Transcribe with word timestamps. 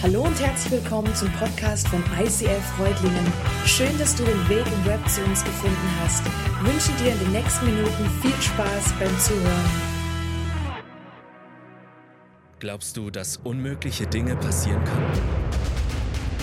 Hallo 0.00 0.22
und 0.22 0.40
herzlich 0.40 0.80
willkommen 0.80 1.12
zum 1.16 1.28
Podcast 1.32 1.88
von 1.88 2.00
ICF 2.22 2.62
Freudlingen. 2.76 3.32
Schön, 3.66 3.98
dass 3.98 4.14
du 4.14 4.22
den 4.22 4.48
Weg 4.48 4.64
im 4.64 4.84
Web 4.86 5.00
zu 5.08 5.20
uns 5.24 5.42
gefunden 5.42 5.90
hast. 6.00 6.22
Ich 6.24 6.72
wünsche 6.72 7.02
dir 7.02 7.12
in 7.14 7.18
den 7.18 7.32
nächsten 7.32 7.66
Minuten 7.66 8.08
viel 8.22 8.40
Spaß 8.40 8.92
beim 9.00 9.18
Zuhören. 9.18 9.70
Glaubst 12.60 12.96
du, 12.96 13.10
dass 13.10 13.38
unmögliche 13.38 14.06
Dinge 14.06 14.36
passieren 14.36 14.84
können? 14.84 15.12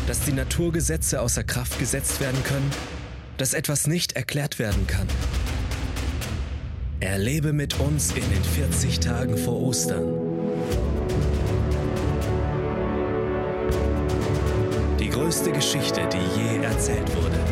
Dass 0.05 0.19
die 0.19 0.33
Naturgesetze 0.33 1.21
außer 1.21 1.45
Kraft 1.45 1.79
gesetzt 1.79 2.19
werden 2.19 2.43
können? 2.43 2.69
Dass 3.37 3.53
etwas 3.53 3.87
nicht 3.87 4.17
erklärt 4.17 4.59
werden 4.59 4.85
kann? 4.85 5.07
Erlebe 6.99 7.53
mit 7.53 7.79
uns 7.79 8.11
in 8.11 8.29
den 8.29 8.43
40 8.43 8.99
Tagen 8.99 9.37
vor 9.37 9.61
Ostern 9.61 10.24
größte 15.25 15.51
Geschichte, 15.51 16.07
die 16.13 16.39
je 16.39 16.63
erzählt 16.63 17.09
wurde. 17.15 17.44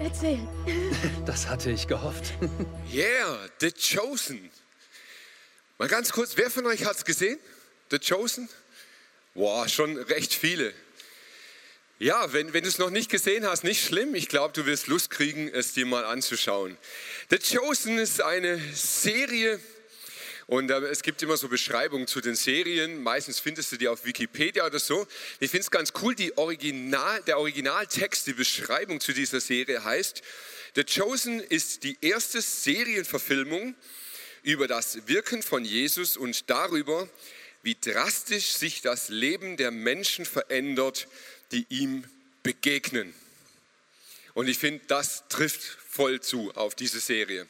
Erzählen. 0.00 0.48
Das 1.26 1.48
hatte 1.48 1.70
ich 1.70 1.86
gehofft. 1.86 2.32
Yeah, 2.92 3.48
The 3.60 3.70
Chosen. 3.70 4.50
Mal 5.76 5.88
ganz 5.88 6.10
kurz, 6.10 6.36
wer 6.36 6.50
von 6.50 6.66
euch 6.66 6.84
hat 6.84 6.96
es 6.96 7.04
gesehen? 7.04 7.38
The 7.90 7.98
Chosen? 7.98 8.48
Boah, 9.34 9.68
schon 9.68 9.96
recht 9.98 10.34
viele. 10.34 10.72
Ja, 11.98 12.32
wenn, 12.32 12.52
wenn 12.52 12.62
du 12.62 12.68
es 12.68 12.78
noch 12.78 12.90
nicht 12.90 13.10
gesehen 13.10 13.44
hast, 13.46 13.64
nicht 13.64 13.84
schlimm. 13.84 14.14
Ich 14.14 14.28
glaube, 14.28 14.54
du 14.54 14.66
wirst 14.66 14.86
Lust 14.86 15.10
kriegen, 15.10 15.48
es 15.48 15.74
dir 15.74 15.84
mal 15.84 16.04
anzuschauen. 16.04 16.76
The 17.30 17.38
Chosen 17.38 17.98
ist 17.98 18.22
eine 18.22 18.58
Serie, 18.72 19.60
und 20.48 20.70
äh, 20.70 20.78
es 20.86 21.02
gibt 21.02 21.22
immer 21.22 21.36
so 21.36 21.48
Beschreibungen 21.48 22.06
zu 22.06 22.22
den 22.22 22.34
Serien. 22.34 23.02
Meistens 23.02 23.38
findest 23.38 23.70
du 23.70 23.76
die 23.76 23.86
auf 23.86 24.06
Wikipedia 24.06 24.64
oder 24.64 24.78
so. 24.78 25.06
Ich 25.40 25.50
finde 25.50 25.62
es 25.62 25.70
ganz 25.70 25.92
cool, 26.00 26.16
Original, 26.36 27.22
der 27.24 27.38
Originaltext, 27.38 28.26
die 28.26 28.32
Beschreibung 28.32 28.98
zu 28.98 29.12
dieser 29.12 29.40
Serie 29.40 29.84
heißt, 29.84 30.22
The 30.74 30.84
Chosen 30.84 31.40
ist 31.40 31.84
die 31.84 31.98
erste 32.00 32.40
Serienverfilmung 32.40 33.74
über 34.42 34.66
das 34.66 35.06
Wirken 35.06 35.42
von 35.42 35.66
Jesus 35.66 36.16
und 36.16 36.48
darüber, 36.48 37.06
wie 37.62 37.76
drastisch 37.78 38.52
sich 38.52 38.80
das 38.80 39.10
Leben 39.10 39.58
der 39.58 39.70
Menschen 39.70 40.24
verändert, 40.24 41.08
die 41.52 41.66
ihm 41.68 42.04
begegnen. 42.42 43.12
Und 44.32 44.48
ich 44.48 44.56
finde, 44.56 44.80
das 44.86 45.24
trifft 45.28 45.60
voll 45.62 46.22
zu 46.22 46.52
auf 46.54 46.74
diese 46.74 47.00
Serie. 47.00 47.46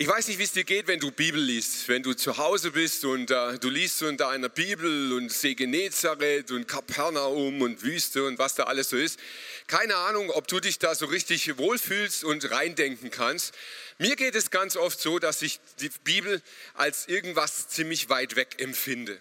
Ich 0.00 0.06
weiß 0.06 0.28
nicht, 0.28 0.38
wie 0.38 0.44
es 0.44 0.52
dir 0.52 0.62
geht, 0.62 0.86
wenn 0.86 1.00
du 1.00 1.10
Bibel 1.10 1.42
liest, 1.42 1.88
wenn 1.88 2.04
du 2.04 2.14
zu 2.14 2.36
Hause 2.36 2.70
bist 2.70 3.04
und 3.04 3.32
äh, 3.32 3.58
du 3.58 3.68
liest 3.68 3.98
so 3.98 4.06
in 4.06 4.16
deiner 4.16 4.48
Bibel 4.48 5.12
und 5.12 5.32
See 5.32 5.56
Genezareth 5.56 6.52
und 6.52 6.68
Kapernaum 6.68 7.60
und 7.62 7.82
Wüste 7.82 8.22
und 8.22 8.38
was 8.38 8.54
da 8.54 8.62
alles 8.62 8.90
so 8.90 8.96
ist. 8.96 9.18
Keine 9.66 9.96
Ahnung, 9.96 10.30
ob 10.30 10.46
du 10.46 10.60
dich 10.60 10.78
da 10.78 10.94
so 10.94 11.06
richtig 11.06 11.58
wohlfühlst 11.58 12.22
und 12.22 12.48
reindenken 12.48 13.10
kannst. 13.10 13.52
Mir 13.98 14.14
geht 14.14 14.36
es 14.36 14.52
ganz 14.52 14.76
oft 14.76 15.00
so, 15.00 15.18
dass 15.18 15.42
ich 15.42 15.58
die 15.80 15.90
Bibel 16.04 16.42
als 16.74 17.08
irgendwas 17.08 17.66
ziemlich 17.66 18.08
weit 18.08 18.36
weg 18.36 18.54
empfinde. 18.58 19.20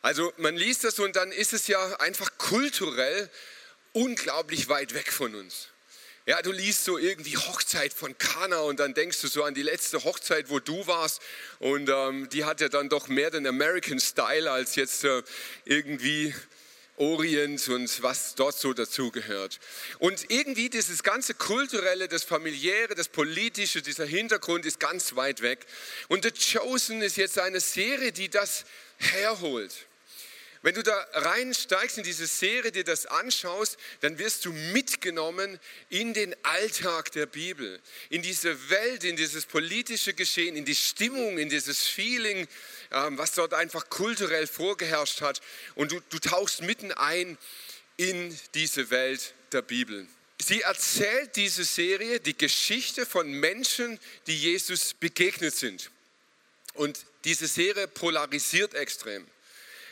Also 0.00 0.32
man 0.38 0.56
liest 0.56 0.84
das 0.84 0.98
und 0.98 1.16
dann 1.16 1.32
ist 1.32 1.52
es 1.52 1.66
ja 1.66 2.00
einfach 2.00 2.38
kulturell 2.38 3.28
unglaublich 3.92 4.70
weit 4.70 4.94
weg 4.94 5.12
von 5.12 5.34
uns. 5.34 5.68
Ja, 6.28 6.42
du 6.42 6.50
liest 6.50 6.82
so 6.82 6.98
irgendwie 6.98 7.36
Hochzeit 7.36 7.92
von 7.92 8.18
Kana 8.18 8.58
und 8.58 8.80
dann 8.80 8.94
denkst 8.94 9.20
du 9.20 9.28
so 9.28 9.44
an 9.44 9.54
die 9.54 9.62
letzte 9.62 10.02
Hochzeit, 10.02 10.50
wo 10.50 10.58
du 10.58 10.84
warst 10.88 11.22
und 11.60 11.88
ähm, 11.88 12.28
die 12.30 12.44
hat 12.44 12.60
ja 12.60 12.68
dann 12.68 12.88
doch 12.88 13.06
mehr 13.06 13.30
den 13.30 13.46
American 13.46 14.00
Style 14.00 14.50
als 14.50 14.74
jetzt 14.74 15.04
äh, 15.04 15.22
irgendwie 15.64 16.34
Orient 16.96 17.68
und 17.68 18.02
was 18.02 18.34
dort 18.34 18.58
so 18.58 18.72
dazugehört. 18.72 19.60
Und 20.00 20.28
irgendwie 20.28 20.68
dieses 20.68 21.04
ganze 21.04 21.32
kulturelle, 21.32 22.08
das 22.08 22.24
familiäre, 22.24 22.96
das 22.96 23.06
politische, 23.06 23.80
dieser 23.80 24.06
Hintergrund 24.06 24.66
ist 24.66 24.80
ganz 24.80 25.14
weit 25.14 25.42
weg. 25.42 25.64
Und 26.08 26.24
The 26.24 26.32
Chosen 26.32 27.02
ist 27.02 27.18
jetzt 27.18 27.38
eine 27.38 27.60
Serie, 27.60 28.10
die 28.10 28.30
das 28.30 28.64
herholt. 28.96 29.86
Wenn 30.62 30.74
du 30.74 30.82
da 30.82 30.94
reinsteigst 31.12 31.98
in 31.98 32.04
diese 32.04 32.26
Serie, 32.26 32.72
dir 32.72 32.84
das 32.84 33.06
anschaust, 33.06 33.76
dann 34.00 34.18
wirst 34.18 34.44
du 34.44 34.52
mitgenommen 34.52 35.60
in 35.90 36.14
den 36.14 36.34
Alltag 36.44 37.12
der 37.12 37.26
Bibel, 37.26 37.80
in 38.10 38.22
diese 38.22 38.70
Welt, 38.70 39.04
in 39.04 39.16
dieses 39.16 39.46
politische 39.46 40.14
Geschehen, 40.14 40.56
in 40.56 40.64
die 40.64 40.74
Stimmung, 40.74 41.38
in 41.38 41.48
dieses 41.48 41.86
Feeling, 41.86 42.48
ähm, 42.90 43.18
was 43.18 43.32
dort 43.32 43.54
einfach 43.54 43.88
kulturell 43.88 44.46
vorgeherrscht 44.46 45.20
hat. 45.20 45.40
Und 45.74 45.92
du, 45.92 46.00
du 46.10 46.18
tauchst 46.18 46.62
mitten 46.62 46.92
ein 46.92 47.38
in 47.96 48.36
diese 48.54 48.90
Welt 48.90 49.34
der 49.52 49.62
Bibel. 49.62 50.06
Sie 50.42 50.60
erzählt 50.62 51.36
diese 51.36 51.64
Serie 51.64 52.20
die 52.20 52.36
Geschichte 52.36 53.06
von 53.06 53.30
Menschen, 53.30 53.98
die 54.26 54.36
Jesus 54.36 54.94
begegnet 54.94 55.54
sind. 55.54 55.90
Und 56.74 57.06
diese 57.24 57.46
Serie 57.46 57.88
polarisiert 57.88 58.74
extrem. 58.74 59.26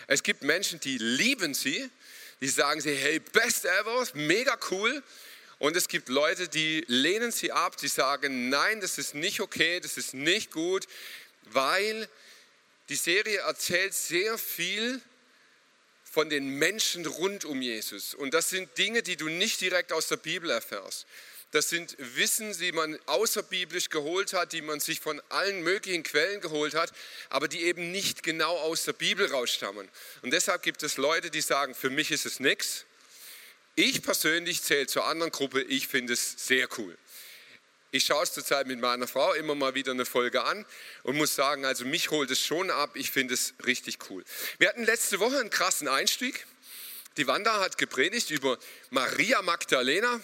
Es 0.07 0.23
gibt 0.23 0.43
Menschen, 0.43 0.81
die 0.81 0.99
lieben 0.99 1.55
sie, 1.55 1.91
die 2.41 2.49
sagen 2.49 2.81
sie, 2.81 2.95
hey, 2.95 3.21
best 3.21 3.65
ever, 3.65 4.07
mega 4.15 4.59
cool. 4.71 5.03
Und 5.59 5.77
es 5.77 5.89
gibt 5.89 6.09
Leute, 6.09 6.49
die 6.49 6.85
lehnen 6.89 7.33
sie 7.33 7.53
ab, 7.53 7.77
die 7.77 7.89
sagen, 7.89 8.49
nein, 8.49 8.81
das 8.81 8.99
ist 8.99 9.15
nicht 9.15 9.41
okay, 9.41 9.81
das 9.81 9.97
ist 9.97 10.15
nicht 10.15 10.51
gut, 10.51 10.87
weil 11.45 12.09
die 12.89 12.97
Serie 12.97 13.39
erzählt 13.39 13.95
sehr 13.95 14.37
viel 14.37 15.01
von 16.05 16.29
den 16.29 16.49
Menschen 16.49 17.07
rund 17.07 17.45
um 17.45 17.63
Jesus. 17.63 18.15
Und 18.15 18.35
das 18.35 18.51
sind 18.51 18.77
Dinge, 18.79 19.03
die 19.03 19.17
du 19.17 19.29
nicht 19.29 19.61
direkt 19.61 19.93
aus 19.93 20.09
der 20.09 20.17
Bibel 20.17 20.51
erfährst. 20.51 21.07
Das 21.55 21.69
sind 21.69 21.95
Wissen, 21.99 22.53
die 22.59 22.73
man 22.73 22.99
außerbiblisch 23.07 23.89
geholt 23.89 24.33
hat, 24.33 24.53
die 24.53 24.61
man 24.61 24.81
sich 24.81 24.99
von 24.99 25.23
allen 25.29 25.63
möglichen 25.63 26.03
Quellen 26.03 26.41
geholt 26.41 26.75
hat, 26.75 26.91
aber 27.29 27.47
die 27.47 27.63
eben 27.63 27.93
nicht 27.93 28.25
genau 28.25 28.59
aus 28.59 28.83
der 28.83 28.93
Bibel 28.93 29.31
rausstammen. 29.31 29.89
Und 30.23 30.33
deshalb 30.33 30.63
gibt 30.63 30.83
es 30.83 30.97
Leute, 30.97 31.31
die 31.31 31.41
sagen, 31.41 31.77
für 31.77 31.91
mich 31.91 32.11
ist 32.11 32.27
es 32.27 32.41
nichts. 32.41 32.87
Ich 33.77 34.03
persönlich 34.03 34.65
zähle 34.65 34.89
zur 34.89 35.05
anderen 35.05 35.31
Gruppe, 35.31 35.63
ich 35.63 35.87
finde 35.87 36.15
es 36.15 36.35
sehr 36.45 36.67
cool. 36.77 36.99
Ich 37.93 38.07
schaue 38.07 38.25
es 38.25 38.33
zurzeit 38.33 38.67
mit 38.67 38.81
meiner 38.81 39.07
Frau 39.07 39.33
immer 39.35 39.55
mal 39.55 39.77
wieder 39.77 39.93
eine 39.93 40.07
Folge 40.07 40.43
an 40.43 40.67
und 41.05 41.17
muss 41.17 41.37
sagen, 41.37 41.65
also 41.65 41.85
mich 41.85 42.11
holt 42.11 42.33
es 42.33 42.41
schon 42.41 42.73
ab, 42.73 42.97
ich 42.97 43.13
finde 43.13 43.35
es 43.35 43.55
richtig 43.65 43.99
cool. 44.11 44.25
Wir 44.59 44.71
hatten 44.71 44.83
letzte 44.83 45.21
Woche 45.21 45.39
einen 45.39 45.51
krassen 45.51 45.87
Einstieg. 45.87 46.49
Die 47.17 47.29
Wanda 47.29 47.61
hat 47.61 47.79
gepredigt 47.79 48.33
über 48.33 48.59
Maria 48.91 49.41
Magdalena, 49.43 50.21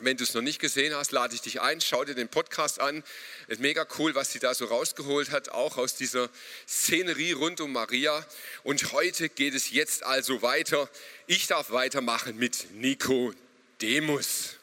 wenn 0.00 0.16
du 0.16 0.24
es 0.24 0.34
noch 0.34 0.42
nicht 0.42 0.58
gesehen 0.58 0.94
hast, 0.94 1.12
lade 1.12 1.34
ich 1.34 1.40
dich 1.40 1.60
ein, 1.60 1.80
schau 1.80 2.04
dir 2.04 2.14
den 2.14 2.28
Podcast 2.28 2.80
an. 2.80 3.04
Ist 3.46 3.60
mega 3.60 3.86
cool, 3.98 4.14
was 4.14 4.32
sie 4.32 4.40
da 4.40 4.52
so 4.54 4.64
rausgeholt 4.64 5.30
hat, 5.30 5.50
auch 5.50 5.76
aus 5.76 5.94
dieser 5.94 6.28
Szenerie 6.66 7.32
rund 7.32 7.60
um 7.60 7.72
Maria. 7.72 8.26
Und 8.64 8.92
heute 8.92 9.28
geht 9.28 9.54
es 9.54 9.70
jetzt 9.70 10.02
also 10.02 10.42
weiter. 10.42 10.90
Ich 11.26 11.46
darf 11.46 11.70
weitermachen 11.70 12.36
mit 12.36 12.72
Nikodemus. 12.72 14.56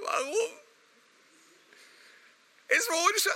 Warum? 0.00 0.60
War 2.88 3.34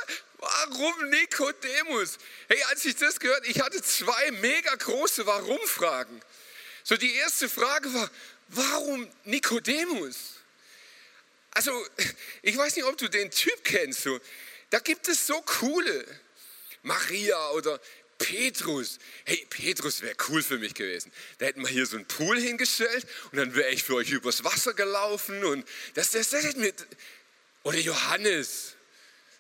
Warum 0.68 1.10
Nikodemus? 1.10 2.18
Hey, 2.48 2.62
als 2.68 2.84
ich 2.84 2.96
das 2.96 3.18
gehört, 3.18 3.46
ich 3.46 3.60
hatte 3.60 3.82
zwei 3.82 4.30
mega 4.32 4.74
große 4.74 5.26
Warum-Fragen. 5.26 6.20
So 6.82 6.96
die 6.96 7.14
erste 7.14 7.48
Frage 7.48 7.92
war, 7.94 8.10
warum 8.56 9.08
Nikodemus? 9.24 10.34
Also, 11.50 11.70
ich 12.42 12.56
weiß 12.56 12.76
nicht, 12.76 12.84
ob 12.84 12.96
du 12.98 13.08
den 13.08 13.30
Typ 13.30 13.64
kennst. 13.64 14.02
So. 14.02 14.20
Da 14.70 14.80
gibt 14.80 15.08
es 15.08 15.26
so 15.26 15.40
coole. 15.42 16.04
Maria 16.82 17.50
oder 17.50 17.80
Petrus. 18.18 18.98
Hey, 19.24 19.46
Petrus 19.48 20.02
wäre 20.02 20.16
cool 20.28 20.42
für 20.42 20.58
mich 20.58 20.74
gewesen. 20.74 21.12
Da 21.38 21.46
hätten 21.46 21.62
wir 21.62 21.68
hier 21.68 21.86
so 21.86 21.96
einen 21.96 22.06
Pool 22.06 22.38
hingestellt 22.38 23.06
und 23.32 23.38
dann 23.38 23.54
wäre 23.54 23.70
ich 23.70 23.82
für 23.82 23.94
euch 23.94 24.10
übers 24.10 24.44
Wasser 24.44 24.74
gelaufen 24.74 25.44
und 25.44 25.66
das, 25.94 26.10
das, 26.10 26.30
das 26.30 26.44
hätten 26.44 26.62
wir. 26.62 26.72
Oder 27.62 27.78
Johannes. 27.78 28.74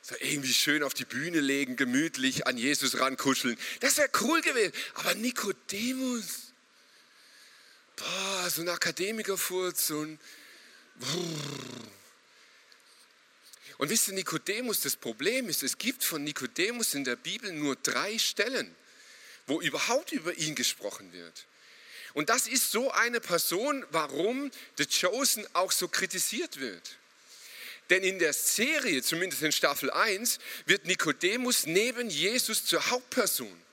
So 0.02 0.14
irgendwie 0.20 0.52
schön 0.52 0.82
auf 0.82 0.92
die 0.92 1.06
Bühne 1.06 1.40
legen, 1.40 1.76
gemütlich 1.76 2.46
an 2.46 2.58
Jesus 2.58 3.00
rankuscheln. 3.00 3.56
Das 3.80 3.96
wäre 3.96 4.10
cool 4.20 4.42
gewesen. 4.42 4.74
Aber 4.94 5.14
Nikodemus, 5.14 6.43
boah, 7.96 8.50
so 8.50 8.62
ein 8.62 8.68
Akademikerfurz, 8.68 9.88
so 9.88 10.02
ein. 10.02 10.18
Und 13.78 13.90
wisst 13.90 14.08
ihr, 14.08 14.14
Nikodemus, 14.14 14.80
das 14.80 14.96
Problem 14.96 15.48
ist, 15.48 15.62
es 15.62 15.76
gibt 15.78 16.04
von 16.04 16.22
Nikodemus 16.22 16.94
in 16.94 17.04
der 17.04 17.16
Bibel 17.16 17.52
nur 17.52 17.76
drei 17.76 18.18
Stellen, 18.18 18.74
wo 19.46 19.60
überhaupt 19.60 20.12
über 20.12 20.34
ihn 20.34 20.54
gesprochen 20.54 21.12
wird. 21.12 21.46
Und 22.14 22.28
das 22.28 22.46
ist 22.46 22.70
so 22.70 22.92
eine 22.92 23.20
Person, 23.20 23.84
warum 23.90 24.50
The 24.78 24.86
Chosen 24.86 25.46
auch 25.54 25.72
so 25.72 25.88
kritisiert 25.88 26.60
wird. 26.60 26.96
Denn 27.90 28.02
in 28.02 28.18
der 28.18 28.32
Serie, 28.32 29.02
zumindest 29.02 29.42
in 29.42 29.52
Staffel 29.52 29.90
1, 29.90 30.38
wird 30.64 30.86
Nikodemus 30.86 31.66
neben 31.66 32.08
Jesus 32.08 32.64
zur 32.64 32.88
Hauptperson. 32.90 33.63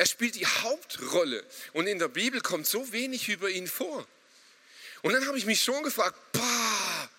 Er 0.00 0.06
spielt 0.06 0.34
die 0.34 0.46
Hauptrolle 0.46 1.44
und 1.74 1.86
in 1.86 1.98
der 1.98 2.08
Bibel 2.08 2.40
kommt 2.40 2.66
so 2.66 2.90
wenig 2.90 3.28
über 3.28 3.50
ihn 3.50 3.68
vor. 3.68 4.08
Und 5.02 5.12
dann 5.12 5.26
habe 5.26 5.36
ich 5.36 5.44
mich 5.44 5.62
schon 5.62 5.82
gefragt, 5.82 6.18
bah, 6.32 7.10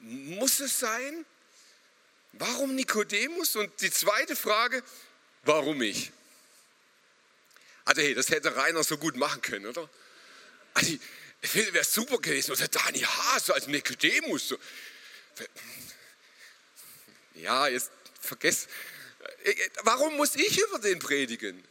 muss 0.00 0.58
es 0.58 0.80
sein? 0.80 1.24
Warum 2.32 2.74
Nikodemus? 2.74 3.54
Und 3.54 3.80
die 3.80 3.92
zweite 3.92 4.34
Frage, 4.34 4.82
warum 5.44 5.80
ich? 5.80 6.10
Also 7.84 8.02
hey, 8.02 8.12
das 8.12 8.30
hätte 8.30 8.56
Rainer 8.56 8.82
so 8.82 8.98
gut 8.98 9.14
machen 9.14 9.40
können, 9.40 9.66
oder? 9.66 9.88
Also, 10.74 10.98
wäre 11.42 11.84
super 11.84 12.18
gewesen. 12.18 12.50
Oder 12.50 12.66
Dani 12.66 13.02
Haas 13.02 13.50
als 13.50 13.68
Nikodemus. 13.68 14.52
Ja, 17.34 17.68
jetzt 17.68 17.92
vergesst. 18.20 18.68
Warum 19.82 20.16
muss 20.16 20.34
ich 20.34 20.58
über 20.58 20.78
den 20.78 20.98
predigen? 20.98 21.62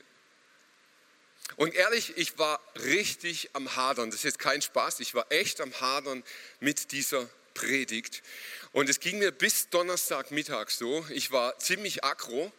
Und 1.55 1.73
ehrlich, 1.73 2.17
ich 2.17 2.37
war 2.37 2.61
richtig 2.75 3.49
am 3.53 3.75
Hadern. 3.75 4.11
Das 4.11 4.19
ist 4.19 4.25
jetzt 4.25 4.39
kein 4.39 4.61
Spaß. 4.61 4.99
Ich 4.99 5.15
war 5.15 5.25
echt 5.31 5.61
am 5.61 5.73
Hadern 5.79 6.23
mit 6.59 6.91
dieser 6.91 7.27
Predigt. 7.53 8.21
Und 8.71 8.89
es 8.89 8.99
ging 8.99 9.17
mir 9.17 9.31
bis 9.31 9.69
Donnerstagmittag 9.69 10.69
so. 10.69 11.05
Ich 11.09 11.31
war 11.31 11.57
ziemlich 11.57 12.03
aggro. 12.03 12.51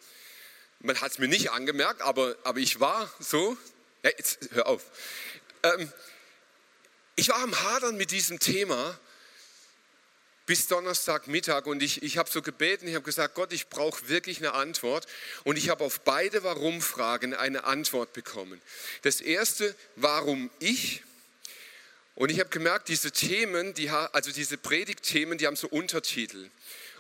Man 0.81 1.00
hat 1.00 1.12
es 1.12 1.19
mir 1.19 1.29
nicht 1.29 1.50
angemerkt, 1.50 2.00
aber, 2.03 2.37
aber 2.43 2.59
ich 2.59 2.81
war 2.81 3.12
so. 3.21 3.56
Ja, 4.03 4.11
jetzt 4.11 4.49
hör 4.53 4.67
auf. 4.67 4.85
Ähm, 5.62 5.93
ich 7.15 7.29
war 7.29 7.43
am 7.43 7.55
Hadern 7.62 7.97
mit 7.97 8.11
diesem 8.11 8.39
Thema 8.39 8.99
bis 10.49 10.67
Donnerstagmittag 10.67 11.67
und 11.67 11.83
ich, 11.83 12.03
ich 12.03 12.17
habe 12.17 12.31
so 12.31 12.41
gebeten, 12.41 12.89
ich 12.89 12.95
habe 12.95 13.05
gesagt, 13.05 13.35
Gott, 13.35 13.53
ich 13.53 13.69
brauche 13.69 14.09
wirklich 14.09 14.39
eine 14.39 14.55
Antwort 14.55 15.06
und 15.45 15.59
ich 15.59 15.69
habe 15.69 15.85
auf 15.85 16.00
beide 16.00 16.43
Warum-Fragen 16.43 17.35
eine 17.35 17.65
Antwort 17.65 18.15
bekommen. 18.15 18.59
Das 19.03 19.21
erste, 19.21 19.77
warum 19.95 20.50
ich? 20.59 21.03
Und 22.15 22.31
ich 22.31 22.41
habe 22.41 22.49
gemerkt, 22.49 22.89
diese 22.89 23.12
Themen, 23.12 23.75
die, 23.75 23.91
also 23.91 24.33
diese 24.33 24.56
Predigtthemen, 24.56 25.37
die 25.37 25.47
haben 25.47 25.55
so 25.55 25.69
Untertitel. 25.69 26.49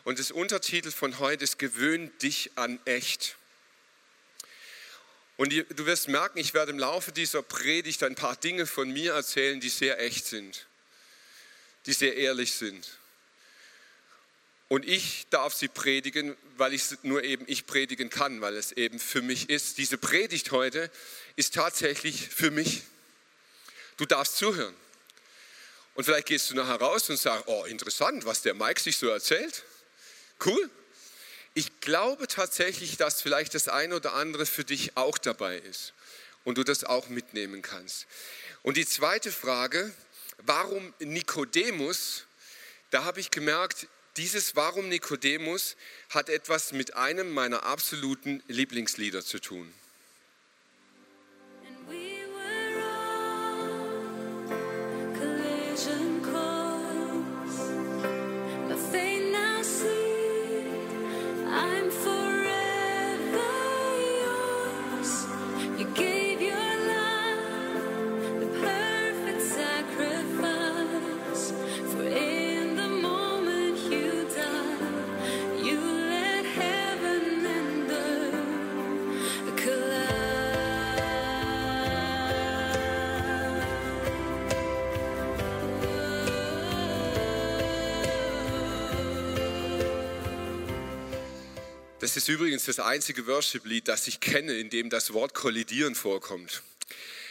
Und 0.04 0.18
das 0.18 0.30
Untertitel 0.30 0.90
von 0.90 1.18
heute 1.18 1.44
ist 1.44 1.58
Gewöhn 1.58 2.12
dich 2.18 2.50
an 2.56 2.78
echt. 2.84 3.36
Und 5.38 5.54
du 5.54 5.86
wirst 5.86 6.08
merken, 6.08 6.36
ich 6.36 6.52
werde 6.52 6.72
im 6.72 6.78
Laufe 6.78 7.12
dieser 7.12 7.40
Predigt 7.40 8.02
ein 8.02 8.14
paar 8.14 8.36
Dinge 8.36 8.66
von 8.66 8.92
mir 8.92 9.14
erzählen, 9.14 9.58
die 9.58 9.70
sehr 9.70 9.98
echt 10.02 10.26
sind, 10.26 10.66
die 11.86 11.94
sehr 11.94 12.14
ehrlich 12.14 12.52
sind. 12.52 12.98
Und 14.68 14.86
ich 14.86 15.26
darf 15.30 15.54
sie 15.54 15.68
predigen, 15.68 16.36
weil 16.58 16.74
ich 16.74 16.84
nur 17.02 17.24
eben 17.24 17.44
ich 17.48 17.66
predigen 17.66 18.10
kann, 18.10 18.42
weil 18.42 18.54
es 18.54 18.72
eben 18.72 18.98
für 18.98 19.22
mich 19.22 19.48
ist. 19.48 19.78
Diese 19.78 19.96
Predigt 19.96 20.52
heute 20.52 20.90
ist 21.36 21.54
tatsächlich 21.54 22.28
für 22.28 22.50
mich. 22.50 22.82
Du 23.96 24.04
darfst 24.04 24.36
zuhören. 24.36 24.74
Und 25.94 26.04
vielleicht 26.04 26.26
gehst 26.26 26.50
du 26.50 26.54
nachher 26.54 26.76
raus 26.76 27.08
und 27.08 27.16
sagst, 27.16 27.48
oh 27.48 27.64
interessant, 27.64 28.24
was 28.24 28.42
der 28.42 28.54
Mike 28.54 28.80
sich 28.80 28.98
so 28.98 29.08
erzählt. 29.08 29.64
Cool. 30.44 30.70
Ich 31.54 31.80
glaube 31.80 32.28
tatsächlich, 32.28 32.98
dass 32.98 33.22
vielleicht 33.22 33.54
das 33.54 33.68
eine 33.68 33.96
oder 33.96 34.12
andere 34.12 34.46
für 34.46 34.64
dich 34.64 34.96
auch 34.96 35.18
dabei 35.18 35.58
ist 35.58 35.94
und 36.44 36.58
du 36.58 36.62
das 36.62 36.84
auch 36.84 37.08
mitnehmen 37.08 37.62
kannst. 37.62 38.06
Und 38.62 38.76
die 38.76 38.86
zweite 38.86 39.32
Frage, 39.32 39.92
warum 40.38 40.94
Nikodemus? 41.00 42.26
Da 42.90 43.02
habe 43.04 43.18
ich 43.18 43.30
gemerkt, 43.30 43.88
dieses 44.18 44.56
Warum 44.56 44.88
Nikodemus 44.88 45.76
hat 46.10 46.28
etwas 46.28 46.72
mit 46.72 46.94
einem 46.94 47.32
meiner 47.32 47.62
absoluten 47.62 48.42
Lieblingslieder 48.48 49.24
zu 49.24 49.38
tun. 49.38 49.72
Das 92.00 92.16
ist 92.16 92.28
übrigens 92.28 92.64
das 92.64 92.78
einzige 92.78 93.26
Worship-Lied, 93.26 93.88
das 93.88 94.06
ich 94.06 94.20
kenne, 94.20 94.52
in 94.56 94.70
dem 94.70 94.88
das 94.88 95.12
Wort 95.12 95.34
kollidieren 95.34 95.96
vorkommt. 95.96 96.62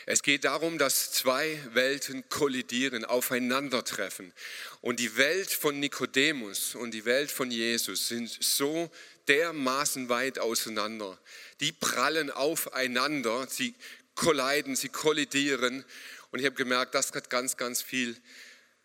Es 0.06 0.24
geht 0.24 0.44
darum, 0.44 0.78
dass 0.78 1.10
zwei 1.14 1.58
Welten 1.72 2.28
kollidieren, 2.28 3.06
aufeinandertreffen. 3.06 4.34
Und 4.82 5.00
die 5.00 5.16
Welt 5.16 5.52
von 5.52 5.80
Nikodemus 5.80 6.76
und 6.76 6.92
die 6.92 7.06
Welt 7.06 7.32
von 7.32 7.50
Jesus 7.50 8.10
sind 8.10 8.30
so 8.30 8.92
dermaßen 9.30 10.10
weit 10.10 10.38
auseinander. 10.38 11.18
Die 11.62 11.72
prallen 11.72 12.30
aufeinander, 12.30 13.48
sie 13.50 13.74
kolliden, 14.16 14.76
sie 14.76 14.90
kollidieren. 14.90 15.86
Und 16.32 16.40
ich 16.40 16.46
habe 16.46 16.56
gemerkt, 16.56 16.94
das 16.94 17.14
hat 17.14 17.30
ganz, 17.30 17.56
ganz 17.56 17.82
viel 17.82 18.18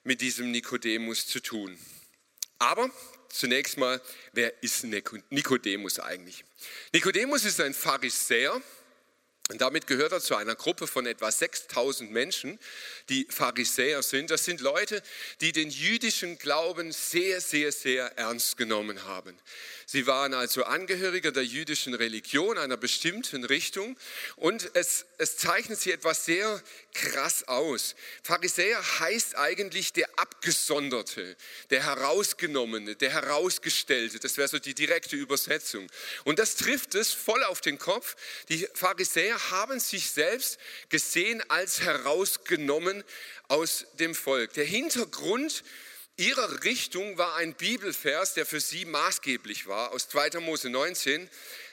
mit 0.05 0.21
diesem 0.21 0.53
Nikodemus 0.53 1.27
zu 1.27 1.41
tun. 1.41 1.77
Aber 2.61 2.89
zunächst 3.33 3.79
mal, 3.79 4.01
wer 4.33 4.63
ist 4.63 4.85
Nikodemus 4.85 5.99
eigentlich? 5.99 6.45
Nikodemus 6.93 7.45
ist 7.45 7.61
ein 7.61 7.75
Pharisäer 7.75 8.61
und 9.51 9.61
damit 9.61 9.89
gehört 9.89 10.13
er 10.13 10.21
zu 10.21 10.37
einer 10.37 10.55
Gruppe 10.55 10.87
von 10.87 11.05
etwa 11.05 11.31
6000 11.31 12.13
Menschen, 12.13 12.61
die 13.09 13.27
Pharisäer 13.29 14.03
sind. 14.03 14.31
Das 14.31 14.45
sind 14.45 14.61
Leute, 14.61 15.03
die 15.41 15.51
den 15.51 15.69
jüdischen 15.69 16.39
Glauben 16.39 16.93
sehr, 16.93 17.41
sehr, 17.41 17.73
sehr 17.73 18.17
ernst 18.17 18.57
genommen 18.57 19.05
haben. 19.05 19.37
Sie 19.85 20.07
waren 20.07 20.33
also 20.33 20.65
Angehörige 20.65 21.33
der 21.33 21.45
jüdischen 21.45 21.93
Religion, 21.93 22.57
einer 22.57 22.79
bestimmten 22.79 23.45
Richtung. 23.45 23.99
Und 24.37 24.71
es, 24.75 25.05
es 25.19 25.37
zeichnet 25.37 25.81
sich 25.81 25.93
etwas 25.93 26.25
sehr 26.25 26.63
krass 26.95 27.47
aus. 27.49 27.95
Pharisäer 28.23 28.81
heißt 29.01 29.37
eigentlich 29.37 29.93
der 29.93 30.09
Abgesonderte, 30.19 31.37
der 31.69 31.85
Herausgenommene, 31.85 32.97
der 32.97 33.11
Herausgestellte. 33.11 34.19
Das 34.19 34.37
wäre 34.37 34.49
so 34.49 34.59
die 34.59 34.75
direkte 34.75 35.17
Übersetzung. 35.17 35.89
Und 36.25 36.39
das 36.39 36.55
trifft 36.55 36.95
es 36.95 37.13
voll 37.13 37.43
auf 37.45 37.61
den 37.61 37.79
Kopf. 37.79 38.17
Die 38.49 38.67
Pharisäer 38.73 39.32
haben 39.51 39.81
sich 39.81 40.11
selbst 40.11 40.59
gesehen 40.89 41.43
als 41.51 41.81
herausgenommen 41.81 43.05
aus 43.49 43.87
dem 43.95 44.15
Volk. 44.15 44.53
Der 44.55 44.65
Hintergrund 44.65 45.65
ihrer 46.17 46.65
Richtung 46.65 47.19
war 47.19 47.37
ein 47.37 47.55
Bibelvers, 47.55 48.35
der 48.35 48.47
für 48.47 48.61
sie 48.61 48.85
maßgeblich 48.85 49.67
war, 49.67 49.93
aus 49.93 50.09
2. 50.09 50.41
Mose 50.41 50.71
19. 50.71 51.29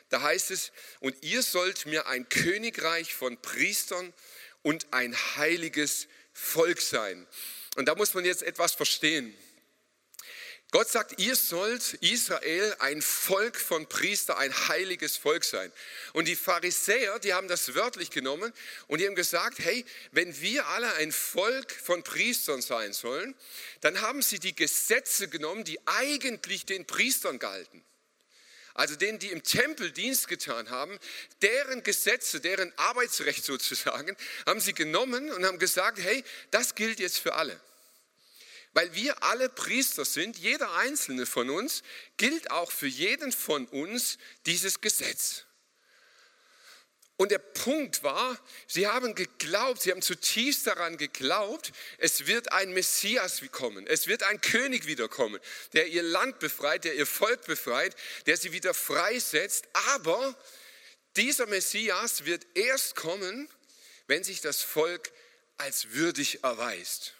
Da 0.10 0.22
heißt 0.22 0.52
es, 0.52 0.72
und 1.00 1.16
ihr 1.22 1.44
sollt 1.44 1.86
mir 1.86 2.08
ein 2.08 2.28
Königreich 2.30 3.14
von 3.14 3.40
Priestern 3.42 4.14
und 4.62 4.88
ein 4.92 5.16
heiliges 5.36 6.08
Volk 6.34 6.82
sein. 6.82 7.28
Und 7.76 7.86
da 7.86 7.96
muss 7.96 8.14
man 8.14 8.26
jetzt 8.26 8.42
etwas 8.42 8.74
verstehen. 8.74 9.36
Gott 10.72 10.88
sagt, 10.88 11.20
ihr 11.20 11.36
sollt 11.36 11.96
Israel 11.96 12.76
ein 12.78 13.02
Volk 13.02 13.58
von 13.58 13.88
Priester, 13.88 14.38
ein 14.38 14.54
heiliges 14.68 15.18
Volk 15.18 15.44
sein. 15.44 15.72
Und 16.14 16.28
die 16.28 16.36
Pharisäer, 16.36 17.18
die 17.18 17.34
haben 17.34 17.48
das 17.48 17.74
wörtlich 17.74 18.12
genommen 18.12 18.54
und 18.86 19.00
die 19.00 19.08
haben 19.08 19.16
gesagt, 19.16 19.58
hey, 19.60 19.84
wenn 20.12 20.40
wir 20.42 20.68
alle 20.68 20.94
ein 20.96 21.12
Volk 21.12 21.72
von 21.72 22.04
Priestern 22.04 22.62
sein 22.62 22.94
sollen, 22.94 23.34
dann 23.82 24.02
haben 24.02 24.22
sie 24.22 24.38
die 24.38 24.56
Gesetze 24.56 25.28
genommen, 25.28 25.64
die 25.64 25.80
eigentlich 25.88 26.68
den 26.68 26.86
Priestern 26.86 27.40
galten. 27.40 27.84
also 28.76 28.96
denen, 28.96 29.18
die 29.18 29.30
im 29.30 29.44
Tempel 29.44 29.92
Dienst 29.92 30.28
getan 30.28 30.70
haben, 30.70 31.00
deren 31.42 31.82
Gesetze, 31.82 32.42
deren 32.42 32.72
Arbeitsrecht 32.78 33.44
sozusagen, 33.44 34.16
haben 34.46 34.60
sie 34.62 34.74
genommen 34.74 35.32
und 35.32 35.46
haben 35.46 35.58
gesagt, 35.58 35.98
hey, 36.00 36.24
das 36.52 36.76
gilt 36.76 37.00
jetzt 37.00 37.18
für 37.18 37.34
alle. 37.34 37.60
Weil 38.74 38.94
wir 38.94 39.24
alle 39.24 39.50
Priester 39.50 40.06
sind, 40.06 40.38
jeder 40.38 40.72
einzelne 40.76 41.26
von 41.26 41.50
uns, 41.50 41.82
gilt 42.18 42.52
auch 42.52 42.72
für 42.72 42.88
jeden 42.88 43.32
von 43.32 43.66
uns 43.68 44.18
dieses 44.46 44.82
Gesetz. 44.82 45.46
Und 47.20 47.32
der 47.32 47.40
Punkt 47.40 48.02
war, 48.02 48.40
sie 48.66 48.88
haben 48.88 49.14
geglaubt, 49.14 49.82
sie 49.82 49.92
haben 49.92 50.02
zutiefst 50.02 50.66
daran 50.66 50.96
geglaubt, 50.96 51.74
es 51.98 52.28
wird 52.28 52.54
ein 52.54 52.72
Messias 52.72 53.42
kommen, 53.52 53.86
es 53.88 54.08
wird 54.08 54.24
ein 54.24 54.40
König 54.40 54.86
wiederkommen, 54.86 55.38
der 55.74 55.88
ihr 55.88 56.02
Land 56.02 56.40
befreit, 56.40 56.86
der 56.86 56.96
ihr 56.96 57.06
Volk 57.06 57.44
befreit, 57.46 57.94
der 58.26 58.38
sie 58.38 58.54
wieder 58.54 58.74
freisetzt. 58.74 59.68
Aber 59.90 60.34
dieser 61.18 61.46
Messias 61.48 62.24
wird 62.24 62.48
erst 62.54 62.96
kommen, 62.96 63.50
wenn 64.08 64.24
sich 64.24 64.40
das 64.40 64.62
Volk 64.62 65.12
als 65.58 65.92
würdig 65.92 66.42
erweist. 66.46 67.16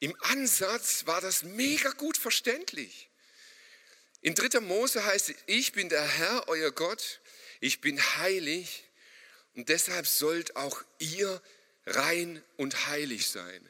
Im 0.00 0.16
Ansatz 0.20 1.06
war 1.06 1.20
das 1.20 1.42
mega 1.42 1.90
gut 1.90 2.16
verständlich. 2.16 3.08
In 4.20 4.34
3. 4.34 4.60
Mose 4.60 5.04
heißt 5.04 5.30
es, 5.30 5.36
ich 5.46 5.72
bin 5.72 5.88
der 5.88 6.02
Herr, 6.02 6.48
euer 6.48 6.70
Gott, 6.70 7.20
ich 7.60 7.80
bin 7.80 8.00
heilig 8.16 8.84
und 9.54 9.68
deshalb 9.68 10.06
sollt 10.06 10.56
auch 10.56 10.82
ihr 10.98 11.42
rein 11.86 12.42
und 12.56 12.86
heilig 12.88 13.28
sein. 13.28 13.68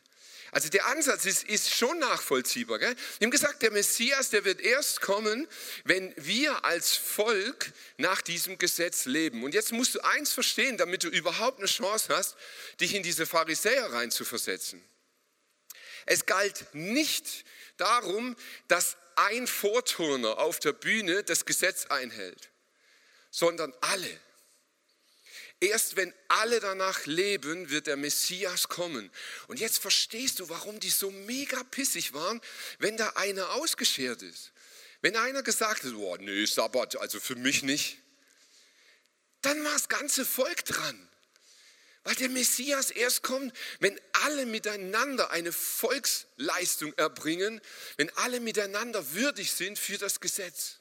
Also 0.51 0.69
der 0.71 0.87
Ansatz 0.87 1.27
ist, 1.27 1.45
ist 1.45 1.75
schon 1.75 1.99
nachvollziehbar. 1.99 2.79
Gell? 2.79 2.97
Wir 3.19 3.27
haben 3.27 3.31
gesagt, 3.31 3.63
der 3.63 3.71
Messias, 3.71 4.31
der 4.31 4.45
wird 4.45 4.61
erst 4.61 5.03
kommen, 5.03 5.47
wenn 5.85 6.15
wir 6.17 6.65
als 6.65 6.97
Volk 6.97 7.73
nach 7.99 8.23
diesem 8.23 8.57
Gesetz 8.57 9.05
leben. 9.05 9.45
Und 9.45 9.53
jetzt 9.53 9.73
musst 9.73 9.95
du 9.95 10.01
eins 10.01 10.33
verstehen, 10.33 10.79
damit 10.79 11.05
du 11.05 11.09
überhaupt 11.09 11.59
eine 11.59 11.69
Chance 11.69 12.15
hast, 12.15 12.37
dich 12.81 12.95
in 12.95 13.03
diese 13.03 13.27
Pharisäer 13.27 13.93
reinzuversetzen. 13.93 14.83
Es 16.11 16.25
galt 16.25 16.65
nicht 16.73 17.45
darum, 17.77 18.35
dass 18.67 18.97
ein 19.17 19.47
Vorturner 19.47 20.39
auf 20.39 20.59
der 20.59 20.73
Bühne 20.73 21.23
das 21.23 21.45
Gesetz 21.45 21.85
einhält, 21.87 22.49
sondern 23.31 23.75
alle. 23.83 24.09
Erst 25.61 25.97
wenn 25.97 26.15
alle 26.29 26.61
danach 26.61 27.05
leben, 27.05 27.69
wird 27.69 27.89
der 27.89 27.99
Messias 27.99 28.69
kommen. 28.69 29.11
Und 29.49 29.61
jetzt 29.61 29.81
verstehst 29.81 30.39
du, 30.41 30.49
warum 30.49 30.81
die 30.81 30.89
so 30.89 31.11
mega 31.11 31.63
pissig 31.65 32.15
waren, 32.15 32.41
wenn 32.79 32.97
da 32.97 33.11
einer 33.11 33.51
ausgeschert 33.51 34.23
ist. 34.23 34.53
Wenn 35.03 35.15
einer 35.15 35.43
gesagt 35.43 35.85
hat, 35.85 35.93
oh 35.93 36.17
nee, 36.17 36.47
Sabbat, 36.47 36.97
also 36.97 37.21
für 37.21 37.37
mich 37.37 37.63
nicht, 37.63 37.99
dann 39.43 39.63
war 39.63 39.73
das 39.73 39.91
ganze 39.91 40.25
Volk 40.25 40.65
dran. 40.65 41.08
Weil 42.05 42.15
der 42.15 42.29
Messias 42.29 42.91
erst 42.91 43.23
kommt, 43.23 43.55
wenn 43.81 44.01
alle 44.25 44.47
miteinander 44.47 45.31
eine 45.31 45.53
Volksleistung 45.53 46.93
erbringen, 46.95 47.61
wenn 47.97 48.11
alle 48.17 48.41
miteinander 48.41 49.13
würdig 49.13 49.53
sind 49.53 49.79
für 49.79 49.99
das 49.99 50.21
Gesetz. 50.21 50.79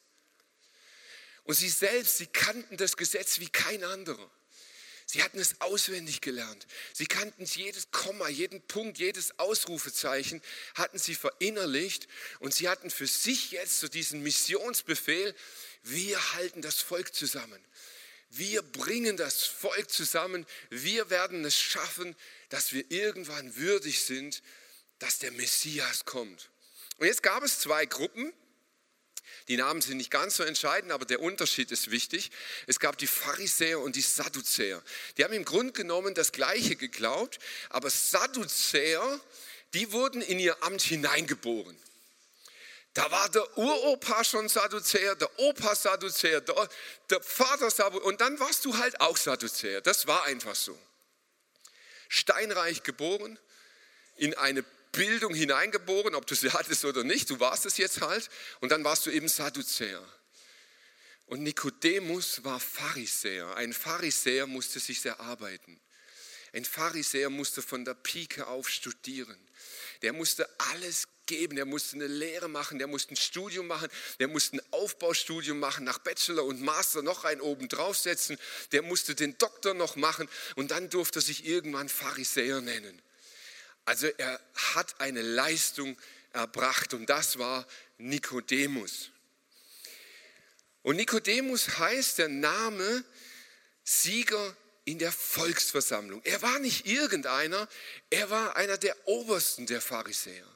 Und 1.44 1.56
sie 1.56 1.70
selbst, 1.70 2.18
sie 2.18 2.28
kannten 2.28 2.78
das 2.78 2.98
Gesetz 2.98 3.40
wie 3.40 3.50
kein 3.50 3.84
anderer. 3.84 4.30
Sie 5.10 5.24
hatten 5.24 5.40
es 5.40 5.62
auswendig 5.62 6.20
gelernt. 6.20 6.68
Sie 6.92 7.06
kannten 7.06 7.46
jedes 7.46 7.92
Komma, 7.92 8.28
jeden 8.28 8.62
Punkt, 8.62 8.98
jedes 8.98 9.40
Ausrufezeichen, 9.40 10.42
hatten 10.76 11.00
sie 11.00 11.16
verinnerlicht 11.16 12.10
und 12.40 12.54
sie 12.54 12.68
hatten 12.68 12.90
für 12.90 13.08
sich 13.08 13.52
jetzt 13.52 13.80
so 13.80 13.88
diesen 13.88 14.22
Missionsbefehl, 14.22 15.34
wir 15.84 16.34
halten 16.34 16.62
das 16.62 16.82
Volk 16.82 17.16
zusammen. 17.16 17.64
Wir 18.30 18.62
bringen 18.62 19.18
das 19.18 19.46
Volk 19.46 19.90
zusammen. 19.90 20.46
Wir 20.70 21.10
werden 21.10 21.46
es 21.46 21.60
schaffen, 21.60 22.16
dass 22.50 22.74
wir 22.74 22.90
irgendwann 22.92 23.56
würdig 23.56 24.04
sind, 24.04 24.42
dass 25.00 25.20
der 25.20 25.32
Messias 25.32 26.06
kommt. 26.06 26.50
Und 26.98 27.08
jetzt 27.08 27.24
gab 27.24 27.44
es 27.44 27.60
zwei 27.60 27.86
Gruppen. 27.86 28.34
Die 29.48 29.58
Namen 29.58 29.82
sind 29.82 29.98
nicht 29.98 30.12
ganz 30.12 30.36
so 30.36 30.44
entscheidend, 30.44 30.92
aber 30.92 31.06
der 31.06 31.22
Unterschied 31.22 31.72
ist 31.72 31.90
wichtig. 31.90 32.32
Es 32.66 32.80
gab 32.80 32.98
die 32.98 33.08
Pharisäer 33.08 33.80
und 33.80 33.96
die 33.96 34.02
Sadduzäer. 34.02 34.84
Die 35.18 35.24
haben 35.24 35.34
im 35.34 35.46
Grunde 35.46 35.72
genommen 35.72 36.14
das 36.14 36.34
Gleiche 36.34 36.76
geglaubt, 36.76 37.40
aber 37.70 37.90
Sadduzäer, 37.90 39.22
die 39.74 39.92
wurden 39.92 40.22
in 40.22 40.40
ihr 40.40 40.62
Amt 40.64 40.82
hineingeboren. 40.82 41.78
Da 42.98 43.12
war 43.12 43.30
der 43.30 43.58
Uropa 43.60 44.24
schon 44.24 44.50
Sadduzäer, 44.50 45.14
der 45.14 45.30
Opa 45.40 45.76
Sadduzäer, 45.76 46.42
der, 46.42 46.68
der 47.12 47.22
Vater 47.22 47.70
Sadduzäer 47.70 48.04
und 48.04 48.22
dann 48.22 48.40
warst 48.40 48.66
du 48.66 48.76
halt 48.76 49.00
auch 49.02 49.16
Sadduzäer. 49.16 49.82
Das 49.82 50.08
war 50.08 50.24
einfach 50.24 50.56
so. 50.56 50.76
Steinreich 52.10 52.82
geboren, 52.82 53.38
in 54.16 54.34
eine 54.34 54.64
Bildung 54.94 55.36
hineingeboren, 55.36 56.16
ob 56.16 56.26
du 56.26 56.34
sie 56.34 56.50
hattest 56.50 56.86
oder 56.86 57.04
nicht, 57.04 57.30
du 57.30 57.40
warst 57.40 57.68
es 57.68 57.78
jetzt 57.78 58.02
halt 58.02 58.32
und 58.62 58.72
dann 58.72 58.84
warst 58.84 59.06
du 59.06 59.12
eben 59.12 59.28
Sadduzäer. 59.28 60.04
Und 61.28 61.44
Nikodemus 61.44 62.44
war 62.44 62.60
Pharisäer. 62.60 63.56
Ein 63.58 63.74
Pharisäer 63.74 64.48
musste 64.48 64.80
sich 64.80 65.06
erarbeiten. 65.06 65.80
Ein 66.52 66.66
Pharisäer 66.66 67.30
musste 67.30 67.62
von 67.62 67.86
der 67.86 67.94
Pike 67.94 68.48
auf 68.48 68.68
studieren. 68.68 69.38
Der 70.02 70.14
musste 70.14 70.50
alles 70.58 71.08
geben, 71.28 71.56
der 71.56 71.66
musste 71.66 71.96
eine 71.96 72.08
Lehre 72.08 72.48
machen, 72.48 72.80
der 72.80 72.88
musste 72.88 73.14
ein 73.14 73.18
Studium 73.18 73.68
machen, 73.68 73.90
der 74.20 74.28
musste 74.28 74.58
ein 74.58 74.62
Aufbaustudium 74.72 75.60
machen, 75.60 75.84
nach 75.84 76.00
Bachelor 76.00 76.46
und 76.46 76.62
Master 76.62 77.02
noch 77.02 77.26
einen 77.26 77.42
oben 77.42 77.70
draufsetzen, 77.70 78.38
der 78.72 78.82
musste 78.82 79.14
den 79.14 79.38
Doktor 79.38 79.74
noch 79.74 79.96
machen 79.96 80.28
und 80.56 80.72
dann 80.72 80.90
durfte 80.90 81.20
er 81.20 81.24
sich 81.24 81.46
irgendwann 81.46 81.90
Pharisäer 81.90 82.62
nennen. 82.62 83.02
Also 83.86 84.08
er 84.08 84.40
hat 84.74 85.00
eine 85.00 85.22
Leistung 85.22 85.98
erbracht 86.34 86.94
und 86.94 87.10
das 87.10 87.38
war 87.38 87.68
Nikodemus. 87.98 89.12
Und 90.82 90.96
Nikodemus 90.96 91.78
heißt 91.80 92.18
der 92.18 92.30
Name 92.30 93.04
Sieger 93.84 94.56
in 94.86 95.00
der 95.00 95.12
Volksversammlung. 95.12 96.22
Er 96.24 96.42
war 96.42 96.60
nicht 96.60 96.86
irgendeiner, 96.86 97.68
er 98.10 98.30
war 98.30 98.56
einer 98.56 98.78
der 98.78 98.96
Obersten 99.06 99.66
der 99.66 99.82
Pharisäer. 99.82 100.48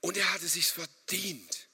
Und 0.00 0.16
er 0.16 0.32
hatte 0.32 0.46
sich 0.46 0.66
verdient. 0.68 1.68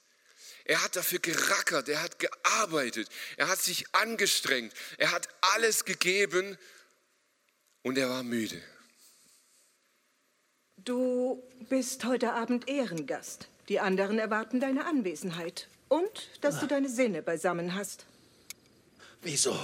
Er 0.65 0.83
hat 0.83 0.97
dafür 0.97 1.21
gerackert, 1.21 1.89
er 1.89 2.03
hat 2.03 2.19
gearbeitet, 2.19 3.09
er 3.37 3.47
hat 3.47 3.61
sich 3.61 3.85
angestrengt, 3.95 4.73
er 4.99 5.13
hat 5.13 5.29
alles 5.41 5.85
gegeben 5.85 6.59
und 7.83 7.97
er 7.97 8.11
war 8.11 8.25
müde. 8.25 8.61
Du 10.79 11.43
bist 11.69 12.05
heute 12.05 12.33
Abend 12.33 12.69
Ehrengast. 12.69 13.49
Die 13.69 13.79
anderen 13.79 14.19
erwarten 14.19 14.59
deine 14.61 14.87
Anwesenheit 14.87 15.69
und 15.89 16.31
dass 16.41 16.57
ah. 16.57 16.61
du 16.61 16.67
deine 16.67 16.89
Sinne 16.89 17.23
beisammen 17.23 17.75
hast. 17.75 18.07
Wieso? 19.23 19.57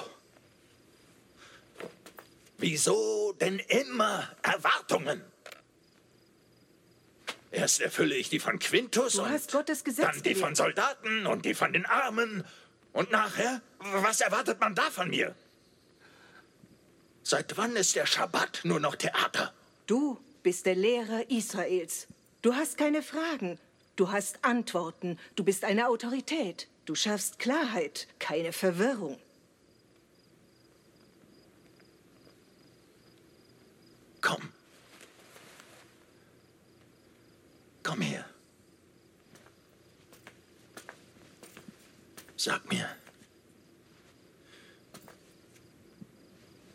Wieso 2.59 3.33
denn 3.40 3.59
immer 3.59 4.37
Erwartungen? 4.42 5.21
Erst 7.52 7.82
erfülle 7.82 8.16
ich 8.16 8.30
die 8.30 8.38
von 8.38 8.59
Quintus 8.59 9.12
du 9.12 9.23
und 9.23 9.30
hast 9.30 9.52
Gottes 9.52 9.85
Gesetz 9.85 10.06
dann 10.06 10.23
die 10.23 10.35
von 10.35 10.54
Soldaten 10.54 11.26
und 11.26 11.44
die 11.44 11.52
von 11.52 11.73
den 11.75 11.85
Armen. 11.85 12.44
Und 12.94 13.11
nachher, 13.11 13.61
was 13.78 14.23
erwartet 14.23 14.59
man 14.59 14.75
da 14.75 14.90
von 14.90 15.11
mir? 15.11 15.35
Seit 17.23 17.56
wann 17.59 17.76
ist 17.76 17.94
der 17.94 18.06
Schabbat 18.06 18.62
nur 18.64 18.80
noch 18.80 18.97
Theater? 18.97 19.52
Du 19.87 20.18
bist 20.42 20.64
der 20.64 20.75
Lehrer 20.75 21.30
Israels. 21.30 22.09
Du 22.40 22.54
hast 22.54 22.78
keine 22.78 23.02
Fragen. 23.02 23.59
Du 23.97 24.11
hast 24.11 24.42
Antworten. 24.42 25.18
Du 25.37 25.44
bist 25.44 25.64
eine 25.64 25.88
Autorität. 25.88 26.68
Du 26.87 26.94
schaffst 26.94 27.38
Klarheit, 27.38 28.09
keine 28.18 28.52
Verwirrung. 28.52 29.21
Komm. 34.23 34.51
Komm 37.83 38.01
her. 38.01 38.25
Sag 42.37 42.69
mir, 42.69 42.89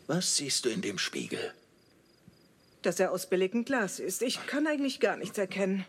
was 0.06 0.36
siehst 0.36 0.64
du 0.64 0.70
in 0.70 0.80
dem 0.80 0.98
Spiegel? 0.98 1.52
Dass 2.82 3.00
er 3.00 3.12
aus 3.12 3.28
billigem 3.28 3.64
Glas 3.64 3.98
ist. 3.98 4.22
Ich 4.22 4.46
kann 4.46 4.66
eigentlich 4.66 5.00
gar 5.00 5.16
nichts 5.16 5.36
erkennen. 5.36 5.84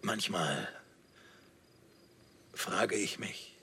Manchmal 0.00 0.68
frage 2.54 2.96
ich 2.96 3.18
mich, 3.18 3.56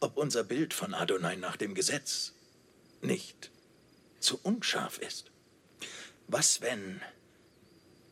ob 0.00 0.16
unser 0.16 0.44
Bild 0.44 0.72
von 0.74 0.94
Adonai 0.94 1.36
nach 1.36 1.56
dem 1.56 1.74
Gesetz 1.74 2.32
nicht 3.02 3.50
zu 4.20 4.38
unscharf 4.42 4.98
ist. 4.98 5.30
Was, 6.28 6.60
wenn 6.60 7.00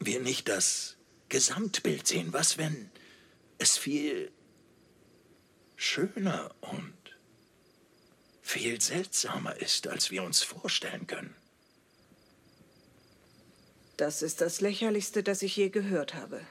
wir 0.01 0.21
nicht 0.21 0.49
das 0.49 0.97
Gesamtbild 1.29 2.07
sehen? 2.07 2.33
Was, 2.33 2.59
wenn 2.59 2.91
es 3.59 3.79
viel 3.79 4.33
schöner 5.77 6.55
und 6.61 6.95
viel 8.43 8.81
seltsamer 8.81 9.57
ist, 9.61 9.87
als 9.87 10.11
wir 10.11 10.23
uns 10.23 10.43
vorstellen 10.43 11.07
können. 11.07 11.35
Das 13.97 14.23
ist 14.23 14.41
das 14.41 14.61
Lächerlichste, 14.61 15.23
das 15.23 15.43
ich 15.43 15.57
je 15.57 15.69
gehört 15.69 16.15
habe. 16.15 16.45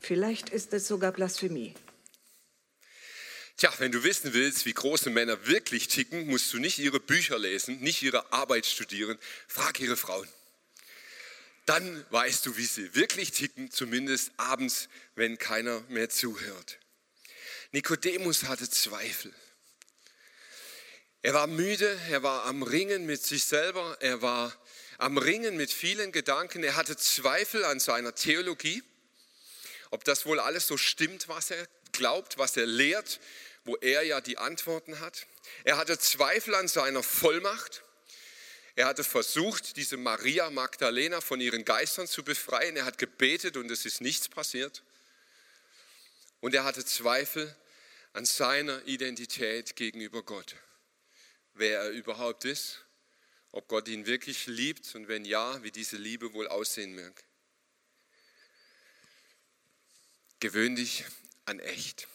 Vielleicht 0.00 0.48
ist 0.48 0.72
es 0.72 0.88
sogar 0.88 1.12
Blasphemie. 1.12 1.74
Tja, 3.56 3.72
wenn 3.78 3.92
du 3.92 4.04
wissen 4.04 4.34
willst, 4.34 4.66
wie 4.66 4.74
große 4.74 5.10
Männer 5.10 5.46
wirklich 5.46 5.88
ticken, 5.88 6.26
musst 6.26 6.52
du 6.52 6.58
nicht 6.58 6.78
ihre 6.78 7.00
Bücher 7.00 7.38
lesen, 7.38 7.80
nicht 7.80 8.02
ihre 8.02 8.32
Arbeit 8.32 8.66
studieren, 8.66 9.18
frag 9.48 9.80
ihre 9.80 9.96
Frauen. 9.96 10.28
Dann 11.66 12.04
weißt 12.10 12.46
du, 12.46 12.56
wie 12.56 12.64
sie 12.64 12.94
wirklich 12.94 13.32
ticken, 13.32 13.70
zumindest 13.70 14.30
abends, 14.36 14.88
wenn 15.16 15.36
keiner 15.36 15.80
mehr 15.88 16.08
zuhört. 16.08 16.78
Nikodemus 17.72 18.44
hatte 18.44 18.70
Zweifel. 18.70 19.34
Er 21.22 21.34
war 21.34 21.48
müde, 21.48 21.98
er 22.08 22.22
war 22.22 22.44
am 22.44 22.62
Ringen 22.62 23.04
mit 23.04 23.20
sich 23.22 23.44
selber, 23.44 23.96
er 24.00 24.22
war 24.22 24.56
am 24.98 25.18
Ringen 25.18 25.56
mit 25.56 25.72
vielen 25.72 26.12
Gedanken, 26.12 26.62
er 26.62 26.76
hatte 26.76 26.96
Zweifel 26.96 27.64
an 27.64 27.80
seiner 27.80 28.14
Theologie, 28.14 28.84
ob 29.90 30.04
das 30.04 30.24
wohl 30.24 30.38
alles 30.38 30.68
so 30.68 30.76
stimmt, 30.76 31.28
was 31.28 31.50
er 31.50 31.66
glaubt, 31.90 32.38
was 32.38 32.56
er 32.56 32.66
lehrt, 32.66 33.18
wo 33.64 33.76
er 33.76 34.04
ja 34.04 34.20
die 34.20 34.38
Antworten 34.38 35.00
hat. 35.00 35.26
Er 35.64 35.76
hatte 35.76 35.98
Zweifel 35.98 36.54
an 36.54 36.68
seiner 36.68 37.02
Vollmacht. 37.02 37.82
Er 38.76 38.86
hatte 38.86 39.04
versucht, 39.04 39.76
diese 39.78 39.96
Maria 39.96 40.50
Magdalena 40.50 41.22
von 41.22 41.40
ihren 41.40 41.64
Geistern 41.64 42.06
zu 42.06 42.22
befreien. 42.22 42.76
Er 42.76 42.84
hat 42.84 42.98
gebetet 42.98 43.56
und 43.56 43.70
es 43.70 43.86
ist 43.86 44.02
nichts 44.02 44.28
passiert. 44.28 44.82
Und 46.40 46.54
er 46.54 46.64
hatte 46.64 46.84
Zweifel 46.84 47.56
an 48.12 48.26
seiner 48.26 48.86
Identität 48.86 49.76
gegenüber 49.76 50.22
Gott. 50.22 50.54
Wer 51.54 51.80
er 51.80 51.90
überhaupt 51.90 52.44
ist, 52.44 52.84
ob 53.50 53.66
Gott 53.66 53.88
ihn 53.88 54.04
wirklich 54.04 54.46
liebt 54.46 54.94
und 54.94 55.08
wenn 55.08 55.24
ja, 55.24 55.62
wie 55.62 55.70
diese 55.70 55.96
Liebe 55.96 56.34
wohl 56.34 56.46
aussehen 56.46 56.94
mag. 56.94 57.24
Gewöhn 60.40 60.76
dich 60.76 61.06
an 61.46 61.60
echt. 61.60 62.08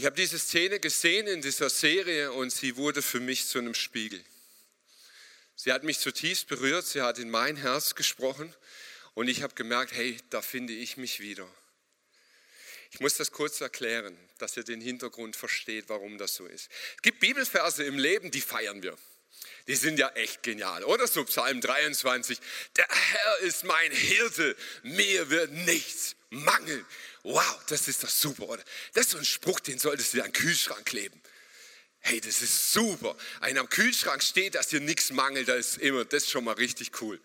Ich 0.00 0.06
habe 0.06 0.16
diese 0.16 0.38
Szene 0.38 0.80
gesehen 0.80 1.26
in 1.26 1.42
dieser 1.42 1.68
Serie 1.68 2.32
und 2.32 2.48
sie 2.48 2.76
wurde 2.76 3.02
für 3.02 3.20
mich 3.20 3.46
zu 3.46 3.58
einem 3.58 3.74
Spiegel. 3.74 4.24
Sie 5.56 5.74
hat 5.74 5.84
mich 5.84 5.98
zutiefst 5.98 6.48
berührt, 6.48 6.86
sie 6.86 7.02
hat 7.02 7.18
in 7.18 7.28
mein 7.28 7.56
Herz 7.56 7.94
gesprochen 7.94 8.56
und 9.12 9.28
ich 9.28 9.42
habe 9.42 9.54
gemerkt, 9.54 9.92
hey, 9.92 10.16
da 10.30 10.40
finde 10.40 10.72
ich 10.72 10.96
mich 10.96 11.20
wieder. 11.20 11.46
Ich 12.92 13.00
muss 13.00 13.18
das 13.18 13.30
kurz 13.30 13.60
erklären, 13.60 14.16
dass 14.38 14.56
ihr 14.56 14.64
den 14.64 14.80
Hintergrund 14.80 15.36
versteht, 15.36 15.90
warum 15.90 16.16
das 16.16 16.34
so 16.34 16.46
ist. 16.46 16.70
Es 16.96 17.02
gibt 17.02 17.20
Bibelverse 17.20 17.84
im 17.84 17.98
Leben, 17.98 18.30
die 18.30 18.40
feiern 18.40 18.82
wir. 18.82 18.96
Die 19.68 19.76
sind 19.76 19.98
ja 19.98 20.08
echt 20.14 20.42
genial, 20.42 20.82
oder? 20.84 21.06
So 21.08 21.26
Psalm 21.26 21.60
23. 21.60 22.38
Der 22.78 22.88
Herr 22.88 23.38
ist 23.40 23.64
mein 23.64 23.92
Hirte, 23.92 24.56
mir 24.82 25.28
wird 25.28 25.52
nichts 25.52 26.16
mangeln. 26.30 26.86
Wow, 27.22 27.60
das 27.66 27.88
ist 27.88 28.02
doch 28.02 28.08
super, 28.08 28.48
oder? 28.48 28.64
Das 28.94 29.06
ist 29.06 29.10
so 29.12 29.18
ein 29.18 29.24
Spruch, 29.24 29.60
den 29.60 29.78
solltest 29.78 30.14
du 30.14 30.22
an 30.22 30.28
den 30.28 30.32
Kühlschrank 30.32 30.86
kleben. 30.86 31.20
Hey, 32.00 32.20
das 32.20 32.40
ist 32.40 32.72
super. 32.72 33.14
Ein 33.40 33.58
am 33.58 33.68
Kühlschrank 33.68 34.22
steht, 34.22 34.54
dass 34.54 34.68
dir 34.68 34.80
nichts 34.80 35.10
mangelt, 35.10 35.48
das 35.48 35.72
ist 35.72 35.78
immer, 35.78 36.04
das 36.04 36.24
ist 36.24 36.30
schon 36.30 36.44
mal 36.44 36.54
richtig 36.54 37.00
cool. 37.02 37.20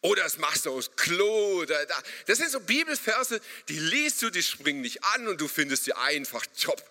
Oder 0.00 0.22
das 0.22 0.38
machst 0.38 0.66
du 0.66 0.70
aus 0.70 0.90
Klo. 0.96 1.60
Oder 1.60 1.84
da. 1.86 2.02
Das 2.26 2.38
sind 2.38 2.50
so 2.50 2.60
Bibelverse, 2.60 3.40
die 3.68 3.78
liest 3.78 4.22
du, 4.22 4.30
die 4.30 4.42
springen 4.42 4.82
dich 4.82 5.02
an 5.04 5.28
und 5.28 5.40
du 5.40 5.48
findest 5.48 5.84
sie 5.84 5.92
einfach 5.92 6.44
top. 6.60 6.82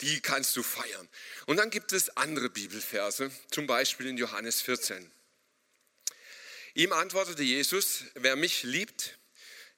Die 0.00 0.20
kannst 0.20 0.56
du 0.56 0.62
feiern. 0.62 1.08
Und 1.46 1.56
dann 1.56 1.70
gibt 1.70 1.92
es 1.92 2.16
andere 2.16 2.50
Bibelverse, 2.50 3.30
zum 3.50 3.66
Beispiel 3.66 4.06
in 4.06 4.16
Johannes 4.16 4.60
14. 4.60 5.10
Ihm 6.74 6.92
antwortete 6.92 7.42
Jesus, 7.42 8.04
wer 8.14 8.36
mich 8.36 8.62
liebt, 8.62 9.18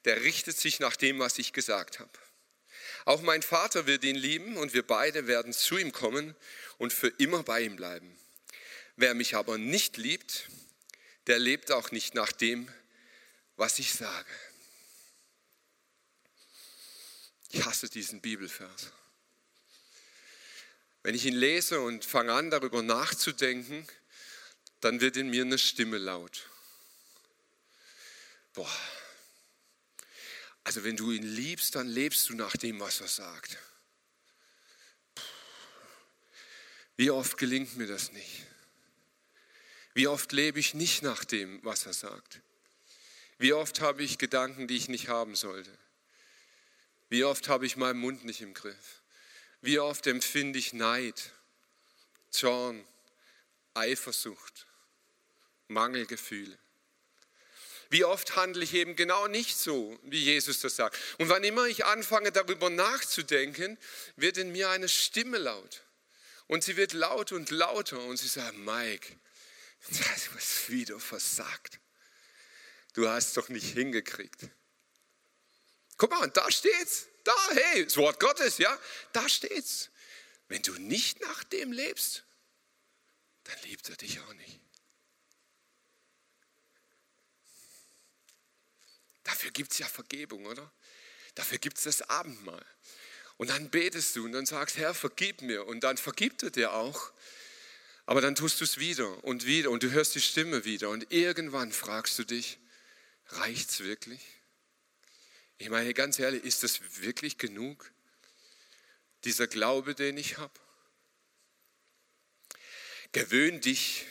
der 0.05 0.23
richtet 0.23 0.57
sich 0.57 0.79
nach 0.79 0.95
dem, 0.95 1.19
was 1.19 1.37
ich 1.37 1.53
gesagt 1.53 1.99
habe. 1.99 2.11
Auch 3.05 3.21
mein 3.21 3.41
Vater 3.41 3.87
wird 3.87 4.03
ihn 4.03 4.15
lieben 4.15 4.57
und 4.57 4.73
wir 4.73 4.85
beide 4.85 5.27
werden 5.27 5.53
zu 5.53 5.77
ihm 5.77 5.91
kommen 5.91 6.35
und 6.77 6.93
für 6.93 7.07
immer 7.07 7.43
bei 7.43 7.61
ihm 7.61 7.75
bleiben. 7.75 8.15
Wer 8.95 9.13
mich 9.13 9.35
aber 9.35 9.57
nicht 9.57 9.97
liebt, 9.97 10.47
der 11.27 11.39
lebt 11.39 11.71
auch 11.71 11.91
nicht 11.91 12.13
nach 12.13 12.31
dem, 12.31 12.71
was 13.55 13.79
ich 13.79 13.93
sage. 13.93 14.29
Ich 17.49 17.65
hasse 17.65 17.89
diesen 17.89 18.21
Bibelvers. 18.21 18.91
Wenn 21.03 21.15
ich 21.15 21.25
ihn 21.25 21.35
lese 21.35 21.81
und 21.81 22.05
fange 22.05 22.33
an, 22.33 22.49
darüber 22.51 22.81
nachzudenken, 22.81 23.87
dann 24.81 25.01
wird 25.01 25.17
in 25.17 25.29
mir 25.29 25.43
eine 25.43 25.57
Stimme 25.57 25.97
laut. 25.97 26.49
Boah, 28.53 28.69
also 30.71 30.85
wenn 30.85 30.95
du 30.95 31.11
ihn 31.11 31.23
liebst, 31.23 31.75
dann 31.75 31.89
lebst 31.89 32.29
du 32.29 32.33
nach 32.33 32.55
dem, 32.55 32.79
was 32.79 33.01
er 33.01 33.09
sagt. 33.09 33.57
Wie 36.95 37.11
oft 37.11 37.37
gelingt 37.37 37.75
mir 37.75 37.87
das 37.87 38.13
nicht? 38.13 38.45
Wie 39.93 40.07
oft 40.07 40.31
lebe 40.31 40.61
ich 40.61 40.73
nicht 40.73 41.03
nach 41.03 41.25
dem, 41.25 41.61
was 41.65 41.85
er 41.85 41.91
sagt? 41.91 42.39
Wie 43.37 43.51
oft 43.51 43.81
habe 43.81 44.01
ich 44.01 44.17
Gedanken, 44.17 44.69
die 44.69 44.77
ich 44.77 44.87
nicht 44.87 45.09
haben 45.09 45.35
sollte? 45.35 45.77
Wie 47.09 47.25
oft 47.25 47.49
habe 47.49 47.65
ich 47.65 47.75
meinen 47.75 47.99
Mund 47.99 48.23
nicht 48.23 48.39
im 48.39 48.53
Griff? 48.53 49.01
Wie 49.59 49.77
oft 49.77 50.07
empfinde 50.07 50.57
ich 50.57 50.71
Neid, 50.71 51.33
Zorn, 52.29 52.87
Eifersucht, 53.73 54.67
Mangelgefühle? 55.67 56.57
Wie 57.91 58.05
oft 58.05 58.37
handle 58.37 58.63
ich 58.63 58.73
eben 58.73 58.95
genau 58.95 59.27
nicht 59.27 59.57
so, 59.57 59.99
wie 60.03 60.23
Jesus 60.23 60.61
das 60.61 60.77
sagt. 60.77 60.97
Und 61.17 61.27
wann 61.27 61.43
immer 61.43 61.65
ich 61.67 61.83
anfange 61.83 62.31
darüber 62.31 62.69
nachzudenken, 62.69 63.77
wird 64.15 64.37
in 64.37 64.53
mir 64.53 64.69
eine 64.69 64.87
Stimme 64.87 65.37
laut. 65.37 65.83
Und 66.47 66.63
sie 66.63 66.77
wird 66.77 66.93
laut 66.93 67.33
und 67.33 67.51
lauter 67.51 67.99
und 67.99 68.15
sie 68.15 68.29
sagt, 68.29 68.57
Mike, 68.57 69.19
du 69.89 69.99
hast 70.05 70.69
wieder 70.69 71.01
versagt. 71.01 71.81
Du 72.93 73.09
hast 73.09 73.35
doch 73.35 73.49
nicht 73.49 73.73
hingekriegt. 73.73 74.47
Guck 75.97 76.11
mal, 76.11 76.29
da 76.29 76.49
steht's. 76.49 77.07
Da, 77.25 77.35
hey, 77.51 77.83
das 77.83 77.97
Wort 77.97 78.21
Gottes, 78.21 78.57
ja, 78.57 78.79
da 79.11 79.27
steht's. 79.27 79.89
Wenn 80.47 80.61
du 80.61 80.71
nicht 80.75 81.19
nach 81.19 81.43
dem 81.43 81.73
lebst, 81.73 82.23
dann 83.43 83.57
liebt 83.63 83.89
er 83.89 83.97
dich 83.97 84.21
auch 84.21 84.33
nicht. 84.35 84.61
Dafür 89.31 89.51
gibt 89.51 89.71
es 89.71 89.79
ja 89.79 89.87
Vergebung, 89.87 90.45
oder? 90.45 90.69
Dafür 91.35 91.57
gibt 91.57 91.77
es 91.77 91.85
das 91.85 92.01
Abendmahl. 92.09 92.65
Und 93.37 93.49
dann 93.49 93.69
betest 93.69 94.17
du 94.17 94.25
und 94.25 94.33
dann 94.33 94.45
sagst, 94.45 94.75
Herr, 94.75 94.93
vergib 94.93 95.41
mir. 95.41 95.65
Und 95.65 95.85
dann 95.85 95.95
vergibt 95.95 96.43
er 96.43 96.51
dir 96.51 96.73
auch. 96.73 97.13
Aber 98.05 98.19
dann 98.19 98.35
tust 98.35 98.59
du 98.59 98.65
es 98.65 98.77
wieder 98.77 99.23
und 99.23 99.45
wieder 99.45 99.69
und 99.69 99.83
du 99.83 99.91
hörst 99.91 100.15
die 100.15 100.21
Stimme 100.21 100.65
wieder. 100.65 100.89
Und 100.89 101.13
irgendwann 101.13 101.71
fragst 101.71 102.19
du 102.19 102.25
dich, 102.25 102.59
reicht 103.29 103.69
es 103.69 103.79
wirklich? 103.79 104.19
Ich 105.59 105.69
meine, 105.69 105.93
ganz 105.93 106.19
ehrlich, 106.19 106.43
ist 106.43 106.63
das 106.63 106.81
wirklich 107.01 107.37
genug? 107.37 107.89
Dieser 109.23 109.47
Glaube, 109.47 109.95
den 109.95 110.17
ich 110.17 110.39
habe? 110.39 110.59
Gewöhn 113.13 113.61
dich 113.61 114.05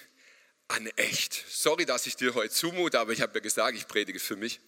an 0.69 0.87
echt. 0.97 1.45
Sorry, 1.51 1.85
dass 1.85 2.07
ich 2.07 2.17
dir 2.17 2.33
heute 2.35 2.55
zumute, 2.55 2.99
aber 2.99 3.13
ich 3.13 3.21
habe 3.21 3.35
ja 3.35 3.41
gesagt, 3.41 3.77
ich 3.77 3.87
predige 3.87 4.19
für 4.19 4.37
mich. 4.37 4.61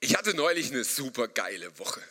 Ich 0.00 0.16
hatte 0.16 0.34
neulich 0.34 0.70
eine 0.70 0.84
super 0.84 1.28
geile 1.28 1.78
Woche. 1.78 2.02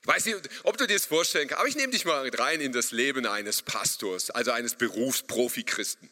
Ich 0.00 0.06
weiß 0.06 0.24
nicht, 0.24 0.38
ob 0.62 0.78
du 0.78 0.86
dir 0.86 0.94
das 0.94 1.04
vorstellen 1.04 1.48
kannst, 1.48 1.60
aber 1.60 1.68
ich 1.68 1.76
nehme 1.76 1.92
dich 1.92 2.06
mal 2.06 2.28
rein 2.30 2.60
in 2.62 2.72
das 2.72 2.92
Leben 2.92 3.26
eines 3.26 3.60
Pastors, 3.62 4.30
also 4.30 4.52
eines 4.52 4.74
Berufsprofi-Christen. 4.76 6.08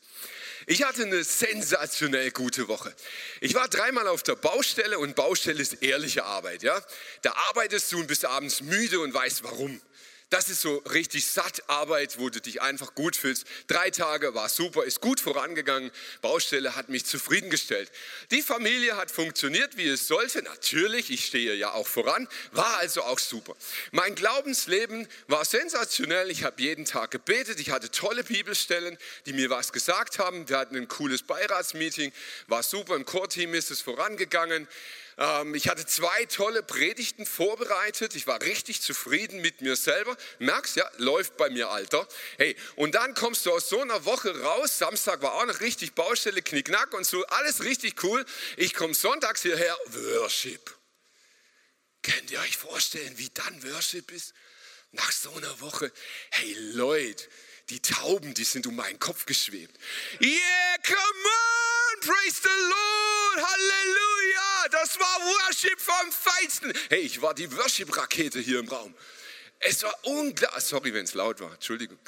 Ich 0.67 0.83
hatte 0.83 1.05
eine 1.05 1.23
sensationell 1.25 2.31
gute 2.33 2.69
Woche. 2.69 2.95
Ich 3.41 3.55
war 3.55 3.69
dreimal 3.69 4.09
auf 4.09 4.23
der 4.23 4.35
Baustelle 4.35 4.99
und 4.99 5.15
Baustelle 5.15 5.63
ist 5.63 5.83
ehrliche 5.83 6.25
Arbeit, 6.25 6.63
ja? 6.63 6.79
Da 7.23 7.33
arbeitest 7.49 7.93
du 7.93 8.01
und 8.01 8.09
bist 8.09 8.25
abends 8.25 8.61
müde 8.61 9.01
und 9.01 9.15
weißt 9.15 9.45
warum. 9.45 9.81
Das 10.29 10.49
ist 10.49 10.61
so 10.61 10.79
richtig 10.91 11.25
satt 11.25 11.63
Arbeit, 11.69 12.19
wo 12.19 12.29
du 12.31 12.41
dich 12.41 12.61
einfach 12.61 12.97
gut 12.97 13.15
fühlst. 13.15 13.47
Drei 13.69 13.91
Tage 13.91 14.35
war 14.35 14.49
super, 14.49 14.83
ist 14.83 15.01
gut 15.01 15.21
vorangegangen. 15.21 15.93
Baustelle 16.21 16.75
hat 16.75 16.89
mich 16.89 17.05
zufriedengestellt. 17.05 17.93
Die 18.33 18.43
Familie 18.43 18.97
hat 18.97 19.13
funktioniert, 19.13 19.77
wie 19.77 19.87
es 19.87 20.09
sollte. 20.09 20.43
Natürlich, 20.43 21.13
ich 21.13 21.27
stehe 21.27 21.55
ja 21.55 21.75
auch 21.75 21.87
voran. 21.87 22.27
War 22.51 22.79
also 22.79 23.05
auch 23.05 23.21
super. 23.21 23.55
Mein 23.93 24.17
Glaubensleben 24.17 25.07
war 25.29 25.45
sensationell. 25.45 26.29
Ich 26.33 26.43
habe 26.43 26.61
jeden 26.61 26.87
Tag 26.87 27.13
gebetet. 27.13 27.61
Ich 27.61 27.71
hatte 27.71 27.93
tolle 27.93 28.25
Bibelstellen, 28.25 28.99
die 29.27 29.33
mir 29.33 29.49
was 29.49 29.73
gesagt 29.73 30.19
haben. 30.19 30.49
Wir 30.49 30.59
hatten 30.59 30.75
ein 30.75 30.89
cooles 30.89 31.23
Beiratsmeeting. 31.23 32.13
War 32.49 32.65
super. 32.65 32.97
Im 32.97 33.07
Core-Team 33.07 33.55
ist 33.55 33.71
es 33.71 33.81
vorangegangen. 33.81 34.67
Ähm, 35.19 35.55
ich 35.55 35.69
hatte 35.69 35.87
zwei 35.87 36.27
tolle 36.27 36.63
Predigten 36.63 37.25
vorbereitet. 37.27 38.15
Ich 38.15 38.27
war 38.27 38.41
richtig 38.43 38.83
zufrieden 38.83 39.41
mit 39.41 39.61
mir 39.61 39.77
selber. 39.77 40.17
Merkst 40.39 40.77
ja, 40.77 40.91
läuft 40.99 41.37
bei 41.37 41.49
mir, 41.51 41.71
Alter. 41.71 42.07
Hey, 42.37 42.57
und 42.77 42.95
dann 42.95 43.15
kommst 43.15 43.47
du 43.47 43.53
aus 43.53 43.69
so 43.69 43.81
einer 43.81 44.05
Woche 44.05 44.39
raus. 44.41 44.79
Samstag 44.79 45.23
war 45.23 45.35
auch 45.35 45.47
noch 45.47 45.61
richtig 45.61 45.95
Baustelle, 45.95 46.43
Knickknack 46.43 46.93
und 46.93 47.07
so. 47.07 47.25
Alles 47.27 47.63
richtig 47.65 48.03
cool. 48.05 48.25
Ich 48.57 48.75
komme 48.75 48.95
sonntags 48.95 49.43
hierher. 49.43 49.77
Worship. 49.87 50.75
Könnt 52.03 52.31
ihr 52.31 52.41
euch 52.41 52.57
vorstellen, 52.57 53.17
wie 53.17 53.31
dann 53.31 53.73
Worship 53.73 54.13
ist? 54.13 54.35
Nach 54.93 55.11
so 55.11 55.33
einer 55.35 55.61
Woche. 55.61 55.91
Hey 56.31 56.55
Leute, 56.73 57.27
die 57.69 57.81
Tauben, 57.81 58.33
die 58.35 58.45
sind 58.45 58.67
um 58.67 58.77
meinen 58.77 59.01
Kopf 59.01 59.27
geschwebt. 59.27 59.77
Yeah, 60.21 60.77
come 60.87 60.97
on, 60.97 62.01
praise 62.01 62.41
the 62.41 62.49
Lord, 62.49 63.49
Halleluja. 63.49 64.46
Das 64.97 65.07
war 65.07 65.27
Worship 65.27 65.81
vom 65.81 66.13
Feinsten. 66.13 66.73
Hey, 66.89 67.01
ich 67.01 67.21
war 67.21 67.35
die 67.35 67.55
Worship-Rakete 67.55 68.39
hier 68.41 68.61
im 68.61 68.69
Raum. 68.69 68.95
Es 69.59 69.83
war 69.83 69.95
unglaublich. 70.05 70.65
Sorry, 70.65 70.95
wenn 70.95 71.05
es 71.05 71.15
laut 71.15 71.41
war. 71.41 71.53
Entschuldigung. 71.53 71.99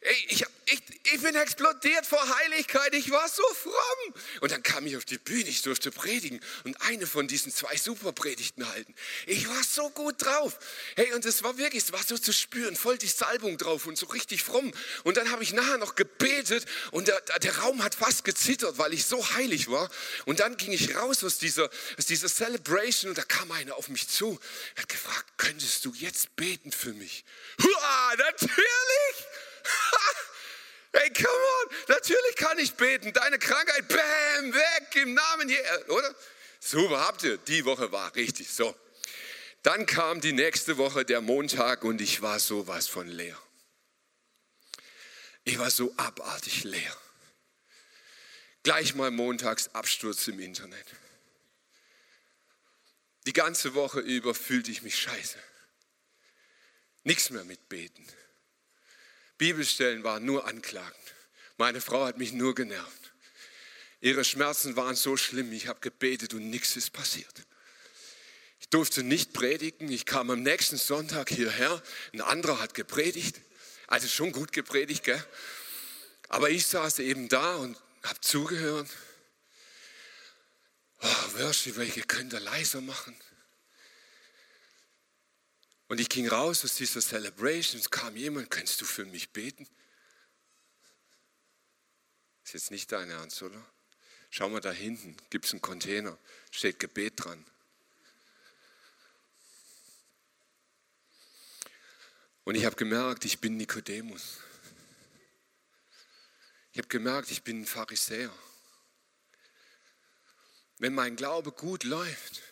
Ey, 0.00 0.26
ich, 0.28 0.44
ich, 0.66 0.82
ich 1.12 1.20
bin 1.20 1.34
explodiert 1.34 2.06
vor 2.06 2.22
Heiligkeit, 2.38 2.94
ich 2.94 3.10
war 3.10 3.28
so 3.28 3.42
fromm. 3.54 4.14
Und 4.40 4.52
dann 4.52 4.62
kam 4.62 4.86
ich 4.86 4.96
auf 4.96 5.04
die 5.04 5.18
Bühne, 5.18 5.48
ich 5.48 5.62
durfte 5.62 5.90
predigen 5.90 6.40
und 6.64 6.80
eine 6.82 7.06
von 7.06 7.26
diesen 7.26 7.52
zwei 7.52 7.76
Superpredigten 7.76 8.68
halten. 8.68 8.94
Ich 9.26 9.48
war 9.48 9.62
so 9.64 9.90
gut 9.90 10.14
drauf. 10.18 10.58
Hey, 10.94 11.12
und 11.14 11.24
es 11.24 11.42
war 11.42 11.58
wirklich, 11.58 11.84
es 11.84 11.92
war 11.92 12.02
so 12.02 12.16
zu 12.16 12.32
spüren, 12.32 12.76
voll 12.76 12.96
die 12.96 13.08
Salbung 13.08 13.58
drauf 13.58 13.86
und 13.86 13.98
so 13.98 14.06
richtig 14.06 14.44
fromm. 14.44 14.72
Und 15.02 15.16
dann 15.16 15.30
habe 15.32 15.42
ich 15.42 15.52
nachher 15.52 15.78
noch 15.78 15.96
gebetet 15.96 16.64
und 16.92 17.08
der, 17.08 17.20
der 17.42 17.58
Raum 17.58 17.82
hat 17.82 17.96
fast 17.96 18.24
gezittert, 18.24 18.78
weil 18.78 18.92
ich 18.92 19.04
so 19.04 19.34
heilig 19.34 19.68
war. 19.68 19.90
Und 20.26 20.40
dann 20.40 20.56
ging 20.56 20.72
ich 20.72 20.94
raus 20.94 21.24
aus 21.24 21.38
dieser, 21.38 21.70
aus 21.98 22.06
dieser 22.06 22.28
Celebration 22.28 23.10
und 23.10 23.18
da 23.18 23.24
kam 23.24 23.50
einer 23.50 23.76
auf 23.76 23.88
mich 23.88 24.08
zu, 24.08 24.38
hat 24.76 24.88
gefragt, 24.88 25.26
könntest 25.38 25.84
du 25.84 25.92
jetzt 25.94 26.36
beten 26.36 26.70
für 26.70 26.92
mich? 26.92 27.24
Hua, 27.60 28.14
natürlich! 28.16 29.27
Hey, 30.92 31.10
come 31.10 31.28
on, 31.28 31.76
natürlich 31.88 32.36
kann 32.36 32.58
ich 32.58 32.72
beten. 32.72 33.12
Deine 33.12 33.38
Krankheit, 33.38 33.86
bam, 33.88 34.54
weg 34.54 34.96
im 34.96 35.12
Namen 35.12 35.48
Jesu, 35.50 35.92
oder? 35.92 36.14
Super, 36.60 37.06
habt 37.06 37.22
ihr. 37.24 37.36
Die 37.36 37.64
Woche 37.66 37.92
war 37.92 38.14
richtig 38.14 38.50
so. 38.50 38.74
Dann 39.62 39.84
kam 39.84 40.20
die 40.22 40.32
nächste 40.32 40.78
Woche, 40.78 41.04
der 41.04 41.20
Montag, 41.20 41.84
und 41.84 42.00
ich 42.00 42.22
war 42.22 42.40
sowas 42.40 42.88
von 42.88 43.06
leer. 43.06 43.36
Ich 45.44 45.58
war 45.58 45.70
so 45.70 45.92
abartig 45.96 46.64
leer. 46.64 46.96
Gleich 48.62 48.94
mal 48.94 49.10
montags 49.10 49.68
Absturz 49.74 50.26
im 50.28 50.40
Internet. 50.40 50.86
Die 53.26 53.32
ganze 53.32 53.74
Woche 53.74 54.00
über 54.00 54.34
fühlte 54.34 54.70
ich 54.70 54.82
mich 54.82 54.98
scheiße. 54.98 55.38
Nichts 57.04 57.30
mehr 57.30 57.44
mit 57.44 57.68
Beten. 57.68 58.06
Bibelstellen 59.38 60.04
waren 60.04 60.24
nur 60.24 60.46
Anklagen. 60.46 60.94
Meine 61.56 61.80
Frau 61.80 62.04
hat 62.04 62.18
mich 62.18 62.32
nur 62.32 62.54
genervt. 62.54 63.12
Ihre 64.00 64.24
Schmerzen 64.24 64.76
waren 64.76 64.94
so 64.94 65.16
schlimm, 65.16 65.52
ich 65.52 65.66
habe 65.66 65.80
gebetet 65.80 66.34
und 66.34 66.50
nichts 66.50 66.76
ist 66.76 66.92
passiert. 66.92 67.42
Ich 68.60 68.68
durfte 68.68 69.02
nicht 69.02 69.32
predigen. 69.32 69.90
Ich 69.90 70.04
kam 70.04 70.30
am 70.30 70.42
nächsten 70.42 70.76
Sonntag 70.76 71.30
hierher. 71.30 71.82
Ein 72.12 72.20
anderer 72.20 72.60
hat 72.60 72.74
gepredigt. 72.74 73.40
Also 73.86 74.08
schon 74.08 74.32
gut 74.32 74.52
gepredigt, 74.52 75.04
gell? 75.04 75.24
Aber 76.28 76.50
ich 76.50 76.66
saß 76.66 76.98
eben 76.98 77.28
da 77.28 77.56
und 77.56 77.78
habe 78.02 78.20
zugehört. 78.20 78.88
Oh, 81.00 81.38
Worship, 81.38 81.76
welche 81.76 82.02
könnt 82.02 82.34
ihr 82.34 82.40
leiser 82.40 82.82
machen? 82.82 83.16
Und 85.88 86.00
ich 86.00 86.08
ging 86.10 86.28
raus 86.28 86.64
aus 86.64 86.74
dieser 86.74 87.00
Celebration, 87.00 87.80
es 87.80 87.90
kam 87.90 88.14
jemand, 88.14 88.50
kannst 88.50 88.80
du 88.80 88.84
für 88.84 89.06
mich 89.06 89.30
beten? 89.30 89.66
Ist 92.44 92.52
jetzt 92.52 92.70
nicht 92.70 92.92
dein 92.92 93.10
Ernst, 93.10 93.42
oder? 93.42 93.64
Schau 94.30 94.50
mal 94.50 94.60
da 94.60 94.70
hinten, 94.70 95.16
gibt 95.30 95.46
es 95.46 95.52
einen 95.52 95.62
Container, 95.62 96.18
steht 96.50 96.78
Gebet 96.78 97.14
dran. 97.16 97.44
Und 102.44 102.54
ich 102.54 102.64
habe 102.64 102.76
gemerkt, 102.76 103.24
ich 103.24 103.40
bin 103.40 103.56
Nikodemus. 103.56 104.38
Ich 106.72 106.78
habe 106.78 106.88
gemerkt, 106.88 107.30
ich 107.30 107.42
bin 107.42 107.62
ein 107.62 107.66
Pharisäer. 107.66 108.32
Wenn 110.78 110.94
mein 110.94 111.16
Glaube 111.16 111.52
gut 111.52 111.84
läuft, 111.84 112.42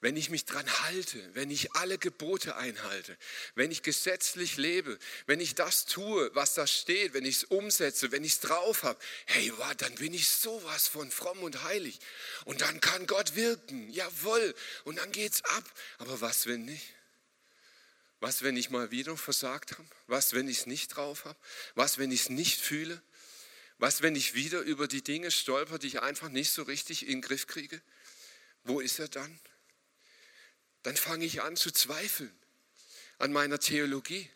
wenn 0.00 0.16
ich 0.16 0.30
mich 0.30 0.46
dran 0.46 0.66
halte, 0.82 1.34
wenn 1.34 1.50
ich 1.50 1.74
alle 1.76 1.98
Gebote 1.98 2.56
einhalte, 2.56 3.16
wenn 3.54 3.70
ich 3.70 3.82
gesetzlich 3.82 4.56
lebe, 4.56 4.98
wenn 5.26 5.40
ich 5.40 5.54
das 5.54 5.84
tue, 5.84 6.30
was 6.34 6.54
da 6.54 6.66
steht, 6.66 7.12
wenn 7.12 7.26
ich 7.26 7.36
es 7.36 7.44
umsetze, 7.44 8.10
wenn 8.10 8.24
ich 8.24 8.34
es 8.34 8.40
drauf 8.40 8.82
habe, 8.82 8.98
hey, 9.26 9.52
wow, 9.56 9.74
dann 9.76 9.94
bin 9.96 10.14
ich 10.14 10.28
sowas 10.28 10.88
von 10.88 11.10
fromm 11.10 11.42
und 11.42 11.64
heilig. 11.64 12.00
Und 12.46 12.62
dann 12.62 12.80
kann 12.80 13.06
Gott 13.06 13.34
wirken, 13.34 13.90
jawohl, 13.90 14.54
und 14.84 14.96
dann 14.96 15.12
geht's 15.12 15.44
ab. 15.44 15.64
Aber 15.98 16.20
was, 16.20 16.46
wenn 16.46 16.64
nicht? 16.64 16.94
Was, 18.20 18.42
wenn 18.42 18.56
ich 18.56 18.70
mal 18.70 18.90
wieder 18.90 19.16
versagt 19.16 19.72
habe? 19.72 19.88
Was, 20.06 20.32
wenn 20.32 20.48
ich 20.48 20.60
es 20.60 20.66
nicht 20.66 20.88
drauf 20.88 21.24
habe? 21.24 21.38
Was, 21.74 21.98
wenn 21.98 22.10
ich 22.10 22.22
es 22.22 22.28
nicht 22.30 22.60
fühle? 22.60 23.02
Was, 23.78 24.02
wenn 24.02 24.14
ich 24.14 24.34
wieder 24.34 24.60
über 24.60 24.88
die 24.88 25.02
Dinge 25.02 25.30
stolper, 25.30 25.78
die 25.78 25.86
ich 25.86 26.02
einfach 26.02 26.28
nicht 26.28 26.52
so 26.52 26.62
richtig 26.62 27.02
in 27.02 27.12
den 27.12 27.20
Griff 27.22 27.46
kriege? 27.46 27.80
Wo 28.64 28.80
ist 28.80 28.98
er 28.98 29.08
dann? 29.08 29.40
Dann 30.82 30.96
fange 30.96 31.24
ich 31.24 31.42
an 31.42 31.56
zu 31.56 31.70
zweifeln 31.70 32.34
an 33.18 33.32
meiner 33.32 33.58
Theologie. 33.58 34.28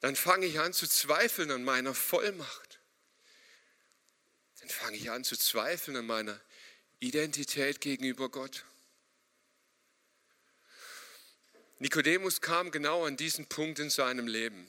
Dann 0.00 0.16
fange 0.16 0.46
ich 0.46 0.60
an 0.60 0.72
zu 0.72 0.86
zweifeln 0.86 1.50
an 1.50 1.64
meiner 1.64 1.94
Vollmacht. 1.94 2.78
Dann 4.60 4.68
fange 4.68 4.96
ich 4.96 5.10
an 5.10 5.24
zu 5.24 5.36
zweifeln 5.36 5.96
an 5.96 6.06
meiner 6.06 6.38
Identität 7.00 7.80
gegenüber 7.80 8.28
Gott. 8.28 8.64
Nikodemus 11.78 12.40
kam 12.40 12.70
genau 12.70 13.04
an 13.04 13.16
diesen 13.16 13.46
Punkt 13.46 13.78
in 13.78 13.90
seinem 13.90 14.26
Leben. 14.26 14.68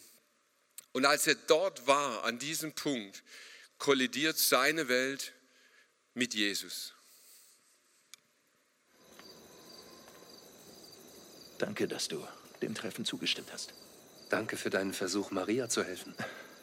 Und 0.92 1.06
als 1.06 1.28
er 1.28 1.36
dort 1.36 1.88
war, 1.88 2.24
an 2.24 2.40
diesem 2.40 2.74
Punkt, 2.74 3.24
kollidiert 3.78 4.38
seine 4.38 4.88
Welt 4.88 5.34
mit 6.14 6.34
Jesus. 6.34 6.94
Danke, 11.58 11.88
dass 11.88 12.08
du 12.08 12.26
dem 12.62 12.76
Treffen 12.76 13.06
zugestimmt 13.06 13.52
hast. 13.52 13.74
Danke 14.30 14.58
für 14.58 14.70
deinen 14.70 14.94
Versuch, 14.94 15.32
Maria 15.32 15.70
zu 15.70 15.84
helfen. 15.84 16.14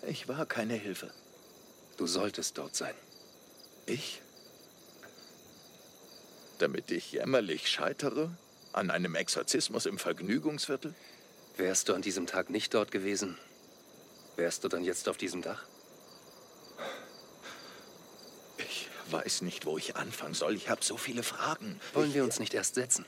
Ich 0.06 0.28
war 0.28 0.46
keine 0.46 0.74
Hilfe. 0.74 1.10
Du 1.96 2.06
solltest 2.06 2.58
dort 2.58 2.76
sein. 2.76 2.94
Ich? 3.86 4.20
Damit 6.58 6.90
ich 6.90 7.12
jämmerlich 7.12 7.68
scheitere? 7.68 8.30
An 8.72 8.90
einem 8.90 9.14
Exorzismus 9.14 9.86
im 9.86 9.98
Vergnügungsviertel? 9.98 10.94
Wärst 11.56 11.88
du 11.88 11.94
an 11.94 12.02
diesem 12.02 12.26
Tag 12.26 12.50
nicht 12.50 12.74
dort 12.74 12.90
gewesen, 12.90 13.38
wärst 14.36 14.64
du 14.64 14.68
dann 14.68 14.82
jetzt 14.82 15.08
auf 15.08 15.16
diesem 15.16 15.42
Dach? 15.42 15.64
Ich 18.58 18.88
weiß 19.10 19.42
nicht, 19.42 19.64
wo 19.64 19.78
ich 19.78 19.94
anfangen 19.94 20.34
soll. 20.34 20.56
Ich 20.56 20.68
habe 20.68 20.84
so 20.84 20.96
viele 20.96 21.22
Fragen. 21.22 21.80
Wollen 21.92 22.08
ich, 22.08 22.14
wir 22.14 22.24
uns 22.24 22.40
nicht 22.40 22.54
erst 22.54 22.74
setzen? 22.74 23.06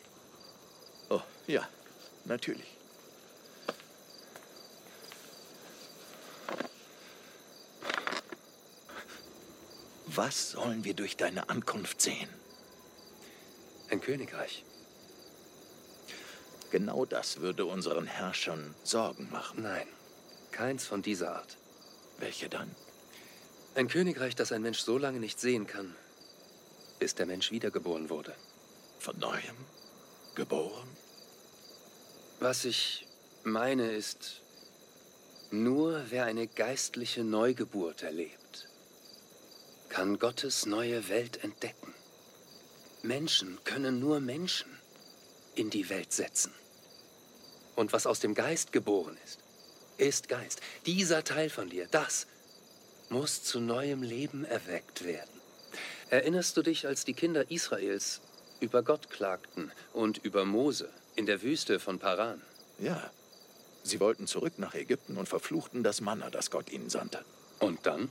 Oh, 1.09 1.21
ja, 1.47 1.69
natürlich. 2.25 2.77
Was 10.07 10.53
sollen 10.53 10.83
wir 10.85 10.95
durch 10.95 11.17
deine 11.17 11.49
Ankunft 11.51 12.01
sehen? 12.01 12.29
Ein 13.91 14.01
Königreich. 14.01 14.65
Genau 16.71 17.05
das 17.05 17.41
würde 17.41 17.67
unseren 17.67 18.07
Herrschern 18.07 18.75
Sorgen 18.83 19.31
machen. 19.31 19.63
Nein, 19.63 19.87
keins 20.51 20.87
von 20.87 21.03
dieser 21.03 21.37
Art. 21.37 21.57
Welche 22.19 22.49
dann? 22.49 22.75
Ein 23.75 23.89
Königreich, 23.89 24.35
das 24.35 24.53
ein 24.53 24.63
Mensch 24.63 24.81
so 24.81 24.97
lange 24.97 25.21
nicht 25.21 25.39
sehen 25.39 25.67
kann, 25.67 25.95
bis 26.99 27.15
der 27.15 27.27
Mensch 27.27 27.51
wiedergeboren 27.51 28.09
wurde. 28.09 28.35
Von 28.99 29.19
neuem? 29.19 29.57
Geboren? 30.37 30.87
Was 32.41 32.67
ich 32.67 33.07
meine 33.43 33.91
ist, 33.93 34.43
nur 35.51 36.05
wer 36.11 36.27
eine 36.27 36.47
geistliche 36.47 37.25
Neugeburt 37.25 38.03
erlebt, 38.03 38.69
kann 39.89 40.19
Gottes 40.19 40.67
neue 40.67 41.09
Welt 41.09 41.43
entdecken. 41.43 41.95
Menschen 43.03 43.59
können 43.65 43.99
nur 43.99 44.21
Menschen 44.21 44.69
in 45.55 45.71
die 45.71 45.89
Welt 45.89 46.13
setzen. 46.13 46.53
Und 47.75 47.95
was 47.95 48.07
aus 48.07 48.21
dem 48.21 48.35
Geist 48.35 48.73
geboren 48.73 49.17
ist, 49.25 49.39
ist 49.97 50.29
Geist. 50.29 50.61
Dieser 50.85 51.25
Teil 51.25 51.49
von 51.49 51.71
dir, 51.71 51.89
das 51.91 52.27
muss 53.09 53.43
zu 53.43 53.59
neuem 53.59 54.03
Leben 54.03 54.45
erweckt 54.45 55.03
werden. 55.05 55.41
Erinnerst 56.11 56.59
du 56.59 56.63
dich, 56.63 56.87
als 56.87 57.07
die 57.07 57.15
Kinder 57.15 57.51
Israels 57.51 58.21
über 58.61 58.83
Gott 58.83 59.11
klagten 59.11 59.73
und 59.93 60.19
über 60.19 60.45
Mose 60.45 60.91
in 61.15 61.27
der 61.27 61.43
Wüste 61.43 61.81
von 61.81 61.99
Paran. 61.99 62.41
Ja. 62.79 63.11
Sie 63.83 64.01
wollten 64.01 64.27
zurück 64.27 64.55
nach 64.59 64.75
Ägypten 64.75 65.17
und 65.17 65.29
verfluchten 65.29 65.85
das 65.85 66.01
Manna, 66.01 66.29
das 66.31 66.51
Gott 66.51 66.71
ihnen 66.71 66.91
sandte. 66.91 67.25
Und 67.61 67.87
dann? 67.87 68.11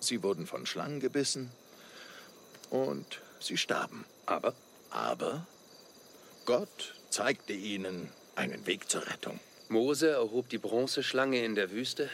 Sie 0.00 0.22
wurden 0.22 0.46
von 0.46 0.64
Schlangen 0.64 1.00
gebissen 1.00 1.50
und 2.70 3.20
sie 3.38 3.58
starben. 3.58 4.06
Aber? 4.24 4.54
Aber 4.90 5.46
Gott 6.46 6.94
zeigte 7.10 7.52
ihnen 7.52 8.10
einen 8.34 8.66
Weg 8.66 8.88
zur 8.88 9.06
Rettung. 9.06 9.38
Mose 9.68 10.10
erhob 10.10 10.48
die 10.48 10.58
Bronzeschlange 10.58 11.44
in 11.44 11.54
der 11.54 11.70
Wüste 11.70 12.08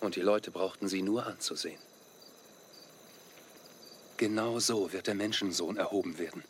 und 0.00 0.16
die 0.16 0.20
Leute 0.20 0.50
brauchten 0.50 0.88
sie 0.88 1.02
nur 1.02 1.26
anzusehen. 1.26 1.80
Genau 4.16 4.58
so 4.58 4.92
wird 4.92 5.06
der 5.06 5.14
Menschensohn 5.14 5.76
erhoben 5.76 6.18
werden, 6.18 6.44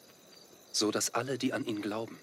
so 0.72 0.90
dass 0.90 1.14
alle, 1.14 1.38
die 1.38 1.52
an 1.52 1.64
ihn 1.64 1.82
glauben, 1.82 2.18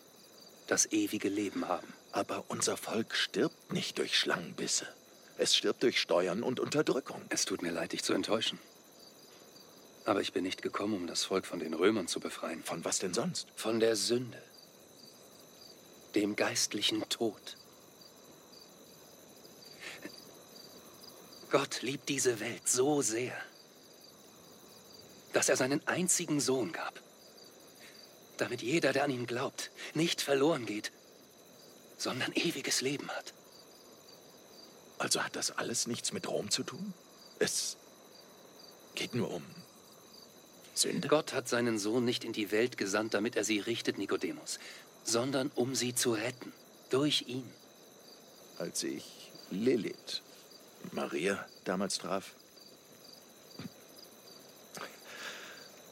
das 0.67 0.91
ewige 0.91 1.29
Leben 1.29 1.67
haben. 1.67 1.93
Aber 2.11 2.43
unser 2.47 2.77
Volk 2.77 3.15
stirbt 3.15 3.71
nicht 3.71 3.97
durch 3.97 4.17
Schlangenbisse. 4.17 4.87
Es 5.37 5.55
stirbt 5.55 5.83
durch 5.83 5.99
Steuern 5.99 6.43
und 6.43 6.59
Unterdrückung. 6.59 7.21
Es 7.29 7.45
tut 7.45 7.61
mir 7.61 7.71
leid, 7.71 7.93
dich 7.93 8.03
zu 8.03 8.13
enttäuschen. 8.13 8.59
Aber 10.05 10.21
ich 10.21 10.33
bin 10.33 10.43
nicht 10.43 10.61
gekommen, 10.61 10.95
um 10.95 11.07
das 11.07 11.23
Volk 11.23 11.45
von 11.45 11.59
den 11.59 11.73
Römern 11.73 12.07
zu 12.07 12.19
befreien. 12.19 12.63
Von 12.63 12.83
was 12.83 12.99
denn 12.99 13.13
sonst? 13.13 13.47
Von 13.55 13.79
der 13.79 13.95
Sünde. 13.95 14.41
Dem 16.15 16.35
geistlichen 16.35 17.07
Tod. 17.09 17.57
Gott 21.51 21.81
liebt 21.81 22.09
diese 22.09 22.39
Welt 22.39 22.67
so 22.67 23.01
sehr, 23.01 23.35
dass 25.33 25.49
er 25.49 25.57
seinen 25.57 25.87
einzigen 25.87 26.39
Sohn 26.39 26.71
gab, 26.71 27.01
damit 28.41 28.61
jeder, 28.61 28.93
der 28.93 29.03
an 29.03 29.11
ihn 29.11 29.25
glaubt, 29.25 29.71
nicht 29.93 30.21
verloren 30.21 30.65
geht, 30.65 30.91
sondern 31.97 32.31
ewiges 32.33 32.81
Leben 32.81 33.09
hat. 33.09 33.33
Also 34.97 35.23
hat 35.23 35.35
das 35.35 35.51
alles 35.51 35.87
nichts 35.87 36.11
mit 36.13 36.27
Rom 36.27 36.49
zu 36.49 36.63
tun? 36.63 36.93
Es 37.39 37.77
geht 38.95 39.15
nur 39.15 39.31
um 39.31 39.43
Sünde? 40.73 41.07
Gott 41.07 41.33
hat 41.33 41.47
seinen 41.47 41.79
Sohn 41.79 42.05
nicht 42.05 42.23
in 42.23 42.33
die 42.33 42.51
Welt 42.51 42.77
gesandt, 42.77 43.13
damit 43.13 43.35
er 43.35 43.43
sie 43.43 43.59
richtet, 43.59 43.97
Nikodemus, 43.97 44.59
sondern 45.03 45.51
um 45.55 45.75
sie 45.75 45.95
zu 45.95 46.13
retten. 46.13 46.53
Durch 46.89 47.25
ihn. 47.27 47.49
Als 48.57 48.83
ich 48.83 49.31
Lilith, 49.51 50.21
Maria, 50.91 51.45
damals 51.63 51.97
traf, 51.99 52.35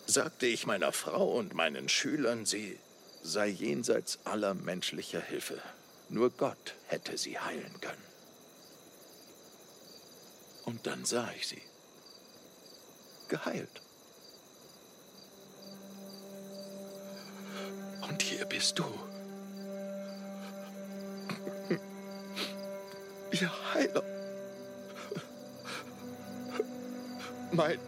sagte 0.08 0.48
ich 0.48 0.66
meiner 0.66 0.92
Frau 0.94 1.34
und 1.34 1.54
meinen 1.54 1.90
Schülern, 1.90 2.46
sie 2.46 2.80
sei 3.22 3.48
jenseits 3.48 4.20
aller 4.24 4.54
menschlicher 4.54 5.22
Hilfe. 5.22 5.62
Nur 6.10 6.30
Gott 6.30 6.76
hätte 6.88 7.18
sie 7.18 7.38
heilen 7.38 7.80
können. 7.82 8.08
Und 10.64 10.88
dann 10.88 11.04
sah 11.06 11.30
ich 11.36 11.48
sie. 11.48 11.62
Geheilt. 13.28 13.82
Und 18.08 18.22
hier 18.22 18.46
bist 18.46 18.80
du. 18.80 18.86
Ihr 23.32 23.74
Heiler. 23.74 24.04
Mein, 27.52 27.80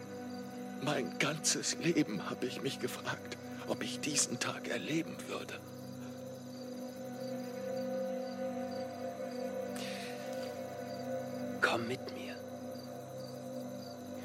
mein 0.82 1.18
ganzes 1.18 1.76
Leben 1.78 2.28
habe 2.28 2.46
ich 2.46 2.62
mich 2.62 2.80
gefragt, 2.80 3.36
ob 3.68 3.82
ich 3.82 4.00
diesen 4.00 4.38
Tag 4.38 4.68
erleben 4.68 5.16
würde. 5.28 5.54
Komm 11.60 11.86
mit 11.86 12.00
mir. 12.14 12.34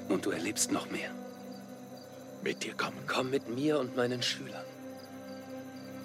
Und 0.09 0.25
du 0.25 0.31
erlebst 0.31 0.71
noch 0.71 0.89
mehr. 0.89 1.11
Mit 2.41 2.63
dir 2.63 2.73
kommen. 2.73 2.99
Komm 3.07 3.29
mit 3.29 3.49
mir 3.49 3.79
und 3.79 3.95
meinen 3.95 4.21
Schülern. 4.21 4.65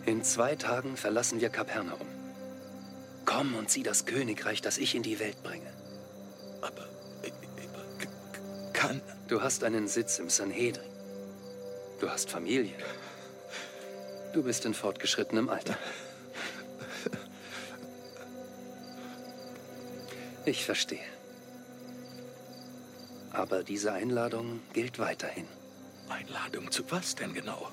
In 0.06 0.24
zwei 0.24 0.56
Tagen 0.56 0.96
verlassen 0.96 1.40
wir 1.40 1.50
Kapernaum. 1.50 2.06
Komm 3.24 3.54
und 3.54 3.70
sieh 3.70 3.82
das 3.82 4.06
Königreich, 4.06 4.60
das 4.60 4.78
ich 4.78 4.94
in 4.94 5.02
die 5.02 5.20
Welt 5.20 5.42
bringe. 5.42 5.72
Aber 6.62 6.86
ich, 7.22 7.32
ich, 7.56 8.72
kann. 8.72 9.00
Du 9.30 9.40
hast 9.40 9.62
einen 9.62 9.86
Sitz 9.86 10.18
im 10.18 10.28
Sanhedrin. 10.28 10.90
Du 12.00 12.10
hast 12.10 12.28
Familie. 12.30 12.74
Du 14.32 14.42
bist 14.42 14.64
in 14.64 14.74
fortgeschrittenem 14.74 15.48
Alter. 15.48 15.78
Ich 20.44 20.64
verstehe. 20.64 21.04
Aber 23.30 23.62
diese 23.62 23.92
Einladung 23.92 24.62
gilt 24.72 24.98
weiterhin. 24.98 25.46
Einladung 26.08 26.72
zu 26.72 26.90
was 26.90 27.14
denn 27.14 27.32
genau? 27.32 27.70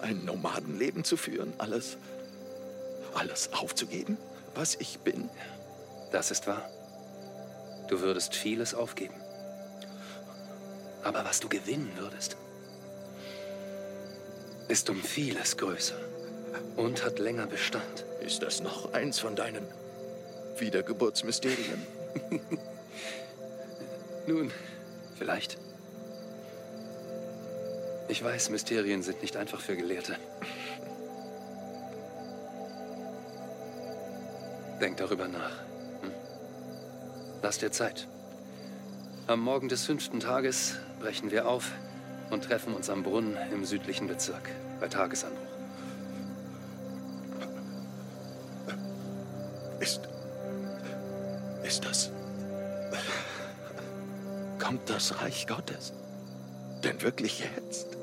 Ein 0.00 0.24
Nomadenleben 0.24 1.04
zu 1.04 1.18
führen, 1.18 1.52
alles, 1.58 1.98
alles 3.12 3.52
aufzugeben, 3.52 4.16
was 4.54 4.76
ich 4.76 5.00
bin? 5.00 5.28
Das 6.10 6.30
ist 6.30 6.46
wahr. 6.46 6.70
Du 7.88 8.00
würdest 8.00 8.34
vieles 8.34 8.72
aufgeben. 8.72 9.20
Aber 11.02 11.24
was 11.24 11.40
du 11.40 11.48
gewinnen 11.48 11.90
würdest, 11.96 12.36
ist 14.68 14.88
um 14.90 15.02
vieles 15.02 15.56
größer 15.56 15.96
und 16.76 17.04
hat 17.04 17.18
länger 17.18 17.46
Bestand. 17.46 18.04
Ist 18.20 18.42
das 18.42 18.60
noch 18.60 18.92
eins 18.92 19.18
von 19.18 19.34
deinen 19.34 19.66
Wiedergeburtsmysterien? 20.58 21.86
Nun, 24.26 24.52
vielleicht. 25.16 25.58
Ich 28.08 28.22
weiß, 28.22 28.50
Mysterien 28.50 29.02
sind 29.02 29.22
nicht 29.22 29.36
einfach 29.36 29.60
für 29.60 29.76
Gelehrte. 29.76 30.16
Denk 34.80 34.96
darüber 34.96 35.28
nach. 35.28 35.58
Hm? 36.02 36.12
Lass 37.42 37.58
dir 37.58 37.70
Zeit. 37.70 38.08
Am 39.26 39.40
Morgen 39.40 39.68
des 39.68 39.84
fünften 39.84 40.20
Tages 40.20 40.76
brechen 41.00 41.30
wir 41.30 41.48
auf 41.48 41.72
und 42.30 42.44
treffen 42.44 42.74
uns 42.74 42.90
am 42.90 43.02
Brunnen 43.02 43.36
im 43.52 43.64
südlichen 43.64 44.06
Bezirk 44.06 44.50
bei 44.78 44.86
Tagesanbruch. 44.86 45.40
Ist. 49.80 50.08
Ist 51.64 51.84
das. 51.84 52.10
Kommt 54.58 54.88
das 54.88 55.20
Reich 55.22 55.46
Gottes? 55.46 55.92
Denn 56.84 57.00
wirklich 57.02 57.42
jetzt? 57.56 57.96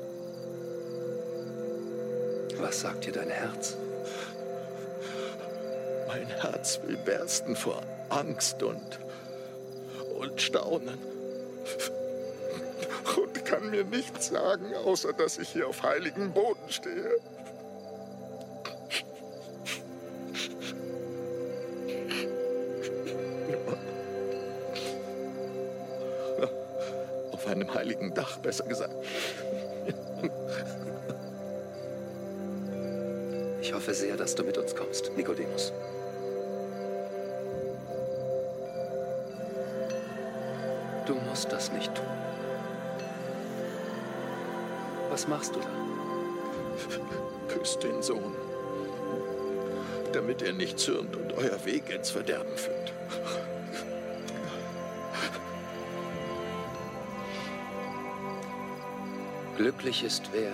Was 2.58 2.80
sagt 2.80 3.06
dir 3.06 3.12
dein 3.12 3.30
Herz? 3.30 3.76
Mein 6.08 6.26
Herz 6.26 6.80
will 6.84 6.96
bersten 6.96 7.54
vor 7.54 7.80
Angst 8.08 8.62
und. 8.62 8.98
und 10.18 10.40
Staunen. 10.40 10.98
Kann 13.48 13.70
mir 13.70 13.82
nichts 13.82 14.28
sagen, 14.28 14.74
außer 14.84 15.14
dass 15.14 15.38
ich 15.38 15.48
hier 15.48 15.68
auf 15.68 15.82
heiligem 15.82 16.32
Boden 16.32 16.68
stehe. 16.68 17.16
Auf 27.32 27.46
einem 27.46 27.72
heiligen 27.72 28.12
Dach, 28.12 28.36
besser 28.36 28.64
gesagt. 28.64 28.94
Ich 33.62 33.72
hoffe 33.72 33.94
sehr, 33.94 34.18
dass 34.18 34.34
du 34.34 34.44
mit 34.44 34.58
uns 34.58 34.76
kommst, 34.76 35.10
Nikodemus. 35.16 35.72
Du 41.06 41.14
musst 41.14 41.50
das 41.50 41.72
nicht 41.72 41.94
tun. 41.94 42.04
Was 45.18 45.26
machst 45.26 45.56
du 45.56 45.58
da? 45.58 45.66
Küsst 47.52 47.82
den 47.82 48.00
Sohn, 48.04 48.36
damit 50.12 50.42
er 50.42 50.52
nicht 50.52 50.78
zürnt 50.78 51.16
und 51.16 51.32
euer 51.32 51.64
Weg 51.64 51.90
ins 51.90 52.10
Verderben 52.10 52.56
führt. 52.56 52.92
Glücklich 59.56 60.04
ist 60.04 60.30
wer 60.32 60.52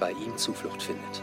bei 0.00 0.12
ihm 0.12 0.38
Zuflucht 0.38 0.82
findet. 0.82 1.22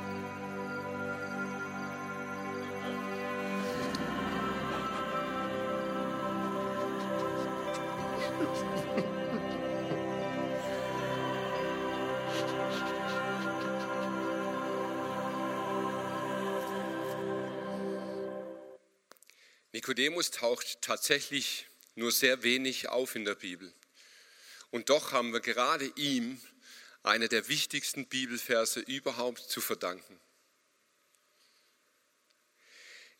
Nikodemus 19.74 20.32
taucht 20.32 20.82
tatsächlich 20.82 21.66
nur 21.96 22.12
sehr 22.12 22.44
wenig 22.44 22.90
auf 22.90 23.16
in 23.16 23.26
der 23.26 23.36
Bibel. 23.36 23.72
Und 24.70 24.90
doch 24.90 25.12
haben 25.12 25.34
wir 25.34 25.40
gerade 25.40 25.86
ihm 25.96 26.42
eine 27.04 27.30
der 27.30 27.48
wichtigsten 27.48 28.06
Bibelverse 28.06 28.82
überhaupt 28.82 29.40
zu 29.40 29.62
verdanken. 29.62 30.20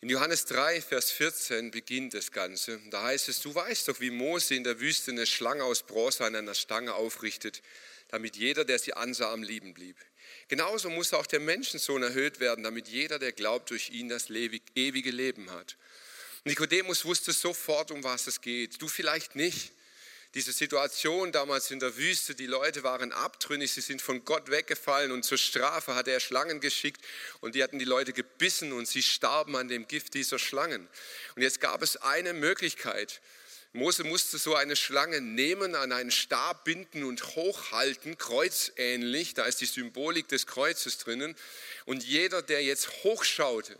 In 0.02 0.08
Johannes 0.08 0.46
3, 0.46 0.82
Vers 0.82 1.12
14 1.12 1.70
beginnt 1.70 2.12
das 2.14 2.32
Ganze. 2.32 2.80
Da 2.90 3.04
heißt 3.04 3.28
es, 3.28 3.40
du 3.40 3.54
weißt 3.54 3.88
doch, 3.88 4.00
wie 4.00 4.10
Mose 4.10 4.54
in 4.54 4.64
der 4.64 4.80
Wüste 4.80 5.12
eine 5.12 5.26
Schlange 5.26 5.62
aus 5.62 5.84
Bronze 5.84 6.24
an 6.24 6.34
einer 6.34 6.54
Stange 6.54 6.94
aufrichtet, 6.94 7.62
damit 8.08 8.36
jeder, 8.36 8.64
der 8.64 8.78
sie 8.78 8.94
ansah, 8.94 9.32
am 9.32 9.44
Lieben 9.44 9.74
blieb. 9.74 9.96
Genauso 10.48 10.90
muss 10.90 11.14
auch 11.14 11.26
der 11.26 11.40
Menschensohn 11.40 12.02
erhöht 12.02 12.40
werden, 12.40 12.64
damit 12.64 12.88
jeder, 12.88 13.18
der 13.20 13.32
glaubt, 13.32 13.70
durch 13.70 13.90
ihn 13.90 14.08
das 14.08 14.28
ewige 14.28 15.10
Leben 15.10 15.50
hat. 15.52 15.76
Nikodemus 16.44 17.04
wusste 17.04 17.32
sofort, 17.32 17.90
um 17.92 18.02
was 18.02 18.26
es 18.26 18.40
geht. 18.40 18.82
Du 18.82 18.88
vielleicht 18.88 19.36
nicht 19.36 19.72
diese 20.34 20.52
Situation 20.52 21.30
damals 21.30 21.70
in 21.70 21.78
der 21.78 21.96
Wüste, 21.96 22.34
die 22.34 22.46
Leute 22.46 22.82
waren 22.82 23.12
abtrünnig, 23.12 23.70
sie 23.70 23.82
sind 23.82 24.00
von 24.00 24.24
Gott 24.24 24.50
weggefallen 24.50 25.12
und 25.12 25.24
zur 25.24 25.36
Strafe 25.36 25.94
hat 25.94 26.08
er 26.08 26.20
Schlangen 26.20 26.60
geschickt 26.60 27.04
und 27.40 27.54
die 27.54 27.62
hatten 27.62 27.78
die 27.78 27.84
Leute 27.84 28.12
gebissen 28.14 28.72
und 28.72 28.88
sie 28.88 29.02
starben 29.02 29.54
an 29.56 29.68
dem 29.68 29.86
Gift 29.86 30.14
dieser 30.14 30.38
Schlangen. 30.38 30.88
Und 31.36 31.42
jetzt 31.42 31.60
gab 31.60 31.82
es 31.82 31.96
eine 31.98 32.32
Möglichkeit. 32.32 33.20
Mose 33.74 34.04
musste 34.04 34.38
so 34.38 34.54
eine 34.54 34.74
Schlange 34.74 35.20
nehmen, 35.20 35.74
an 35.74 35.92
einen 35.92 36.10
Stab 36.10 36.64
binden 36.64 37.04
und 37.04 37.36
hochhalten, 37.36 38.18
kreuzähnlich, 38.18 39.34
da 39.34 39.44
ist 39.44 39.60
die 39.60 39.66
Symbolik 39.66 40.28
des 40.28 40.46
Kreuzes 40.46 40.98
drinnen. 40.98 41.36
Und 41.84 42.04
jeder, 42.04 42.42
der 42.42 42.62
jetzt 42.62 43.04
hochschaute 43.04 43.76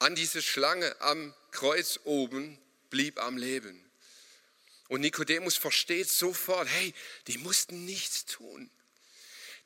an 0.00 0.14
diese 0.14 0.42
Schlange 0.42 1.00
am 1.00 1.34
Kreuz 1.52 2.00
oben, 2.04 2.58
blieb 2.90 3.22
am 3.22 3.36
Leben. 3.36 3.84
Und 4.88 5.02
Nikodemus 5.02 5.56
versteht 5.56 6.10
sofort, 6.10 6.68
hey, 6.68 6.92
die 7.28 7.38
mussten 7.38 7.84
nichts 7.84 8.24
tun. 8.24 8.70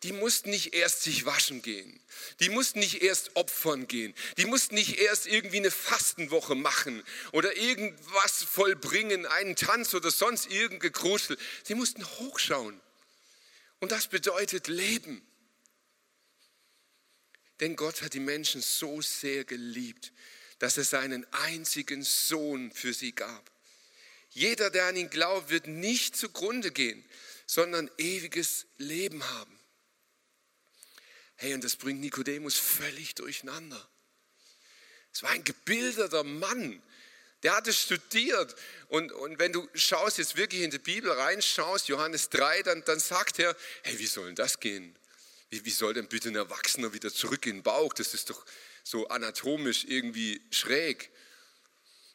Die 0.03 0.13
mussten 0.13 0.51
nicht 0.51 0.75
erst 0.75 1.03
sich 1.03 1.25
waschen 1.25 1.63
gehen. 1.63 1.99
Die 2.41 2.51
mussten 2.51 2.81
nicht 2.81 3.01
erst 3.01 3.37
opfern 3.37 3.89
gehen. 3.89 4.15
Die 4.37 4.45
mussten 4.45 4.75
nicht 4.75 4.99
erst 4.99 5.27
irgendwie 5.27 5.57
eine 5.57 5.71
Fastenwoche 5.71 6.55
machen 6.55 7.03
oder 7.33 7.57
irgendwas 7.57 8.43
vollbringen, 8.43 9.25
einen 9.25 9.57
Tanz 9.57 9.95
oder 9.95 10.11
sonst 10.11 10.51
irgendein 10.51 10.81
Gekruschel. 10.81 11.39
Sie 11.63 11.75
mussten 11.75 12.05
hochschauen. 12.05 12.79
Und 13.81 13.93
das 13.93 14.09
bedeutet 14.09 14.69
Leben. 14.69 15.27
Denn 17.61 17.77
Gott 17.77 18.03
hat 18.03 18.15
die 18.15 18.21
Menschen 18.21 18.61
so 18.61 19.01
sehr 19.01 19.45
geliebt, 19.45 20.13
dass 20.59 20.77
er 20.77 20.85
seinen 20.85 21.27
einzigen 21.33 22.03
Sohn 22.03 22.73
für 22.73 22.93
sie 22.93 23.13
gab. 23.13 23.51
Jeder, 24.31 24.71
der 24.71 24.87
an 24.87 24.97
ihn 24.97 25.11
glaubt, 25.11 25.51
wird 25.51 25.69
nicht 25.69 26.17
zugrunde 26.17 26.73
gehen, 26.73 27.05
sondern 27.47 27.91
ewiges 27.99 28.67
Leben 28.79 29.23
haben. 29.31 29.59
Hey, 31.37 31.55
und 31.55 31.63
das 31.63 31.77
bringt 31.77 32.01
Nikodemus 32.01 32.57
völlig 32.57 33.15
durcheinander. 33.15 33.89
Es 35.13 35.23
war 35.23 35.31
ein 35.31 35.45
gebildeter 35.45 36.25
Mann, 36.25 36.83
der 37.45 37.55
hatte 37.55 37.73
studiert. 37.73 38.57
Und, 38.89 39.13
und 39.13 39.39
wenn 39.39 39.53
du 39.53 39.69
schaust, 39.75 40.19
jetzt 40.19 40.37
wirklich 40.37 40.63
in 40.63 40.71
die 40.71 40.79
Bibel 40.79 41.11
reinschaust, 41.11 41.89
Johannes 41.89 42.31
3, 42.31 42.63
dann, 42.63 42.85
dann 42.85 42.99
sagt 42.99 43.39
er, 43.39 43.55
hey, 43.83 43.99
wie 43.99 44.07
soll 44.07 44.27
denn 44.27 44.35
das 44.35 44.59
gehen? 44.59 44.97
Wie, 45.51 45.65
wie 45.65 45.71
soll 45.71 45.95
denn 45.95 46.09
bitte 46.09 46.29
ein 46.29 46.37
Erwachsener 46.37 46.93
wieder 46.93 47.13
zurück 47.13 47.47
in 47.47 47.59
den 47.59 47.63
Bauch? 47.63 47.93
Das 47.93 48.15
ist 48.15 48.31
doch 48.31 48.45
so 48.83 49.09
anatomisch 49.09 49.85
irgendwie 49.85 50.43
schräg. 50.51 51.11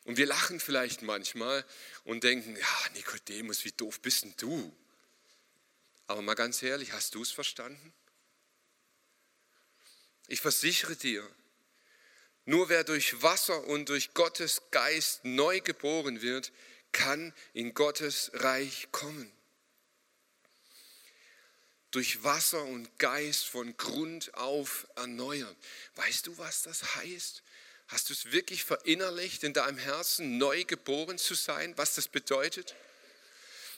Und 0.06 0.18
wir 0.18 0.26
lachen 0.26 0.60
vielleicht 0.60 1.02
manchmal 1.02 1.66
und 2.04 2.24
denken, 2.24 2.56
ja, 2.56 2.90
Nikodemus, 2.94 3.66
wie 3.66 3.72
doof 3.72 4.00
bist 4.02 4.24
denn 4.24 4.34
du? 4.38 4.76
Aber 6.08 6.22
mal 6.22 6.34
ganz 6.34 6.64
ehrlich, 6.64 6.94
hast 6.94 7.14
du 7.14 7.22
es 7.22 7.32
verstanden? 7.32 7.94
Ich 10.28 10.42
versichere 10.42 10.96
dir, 10.96 11.28
nur 12.46 12.70
wer 12.70 12.84
durch 12.84 13.22
Wasser 13.22 13.64
und 13.66 13.90
durch 13.90 14.16
Gottes 14.16 14.64
Geist 14.72 15.24
neu 15.24 15.60
geboren 15.60 16.22
wird, 16.22 16.52
kann 16.92 17.34
in 17.54 17.76
Gottes 17.76 18.32
Reich 18.34 18.88
kommen. 18.92 19.32
Durch 21.92 22.24
Wasser 22.24 22.64
und 22.64 23.00
Geist 23.00 23.46
von 23.46 23.76
Grund 23.78 24.34
auf 24.36 24.88
erneuern. 24.96 25.56
Weißt 25.96 26.28
du, 26.28 26.38
was 26.38 26.62
das 26.62 26.96
heißt? 26.96 27.42
Hast 27.88 28.10
du 28.10 28.14
es 28.14 28.32
wirklich 28.32 28.64
verinnerlicht, 28.64 29.44
in 29.44 29.54
deinem 29.54 29.80
Herzen 29.80 30.38
neu 30.38 30.64
geboren 30.64 31.18
zu 31.18 31.34
sein, 31.34 31.74
was 31.78 31.96
das 31.96 32.08
bedeutet? 32.08 32.76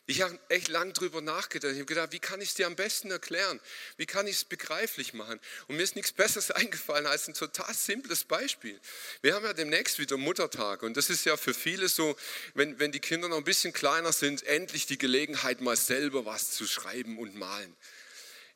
Ich 0.08 0.21
habe 0.21 0.38
echt 0.50 0.67
lang 0.67 0.91
drüber 0.93 1.21
nachgedacht. 1.21 1.71
Ich 1.71 1.78
habe 1.78 1.86
gedacht, 1.86 2.12
wie 2.12 2.19
kann 2.19 2.41
ich 2.41 2.50
es 2.50 2.56
dir 2.56 2.65
am 2.65 2.76
besten 2.76 3.12
erklären? 3.12 3.62
Wie 3.97 4.06
kann 4.06 4.28
ich 4.28 4.38
es 4.38 4.43
begreiflich 4.43 5.13
machen? 5.13 5.39
Und 5.67 5.78
mir 5.78 5.84
ist 5.84 5.95
nichts 5.95 6.12
Besseres 6.12 6.52
eingefallen 6.52 7.06
als 7.06 7.30
ein 7.30 7.34
total 7.34 7.74
simples 7.74 8.26
Beispiel. 8.26 8.78
Wir 9.21 9.36
haben 9.36 9.45
ja 9.45 9.54
demnächst 9.54 10.00
wieder 10.00 10.17
Muttertag 10.17 10.84
und 10.84 10.97
das 10.97 11.10
ist 11.10 11.26
ja 11.26 11.38
für 11.38 11.54
viele 11.54 11.88
so, 11.88 12.17
wenn, 12.56 12.80
wenn 12.80 12.91
die 12.91 13.00
Kinder 13.00 13.30
noch 13.30 13.38
ein 13.38 13.43
bisschen 13.43 13.71
kleiner 13.71 14.12
sind, 14.12 14.43
endlich 14.43 14.88
die 14.88 14.97
Gelegenheit, 14.97 15.62
mal 15.62 15.78
selber 15.78 16.26
was 16.26 16.52
zu 16.52 16.67
schreiben 16.67 17.17
und 17.17 17.36
malen. 17.36 17.74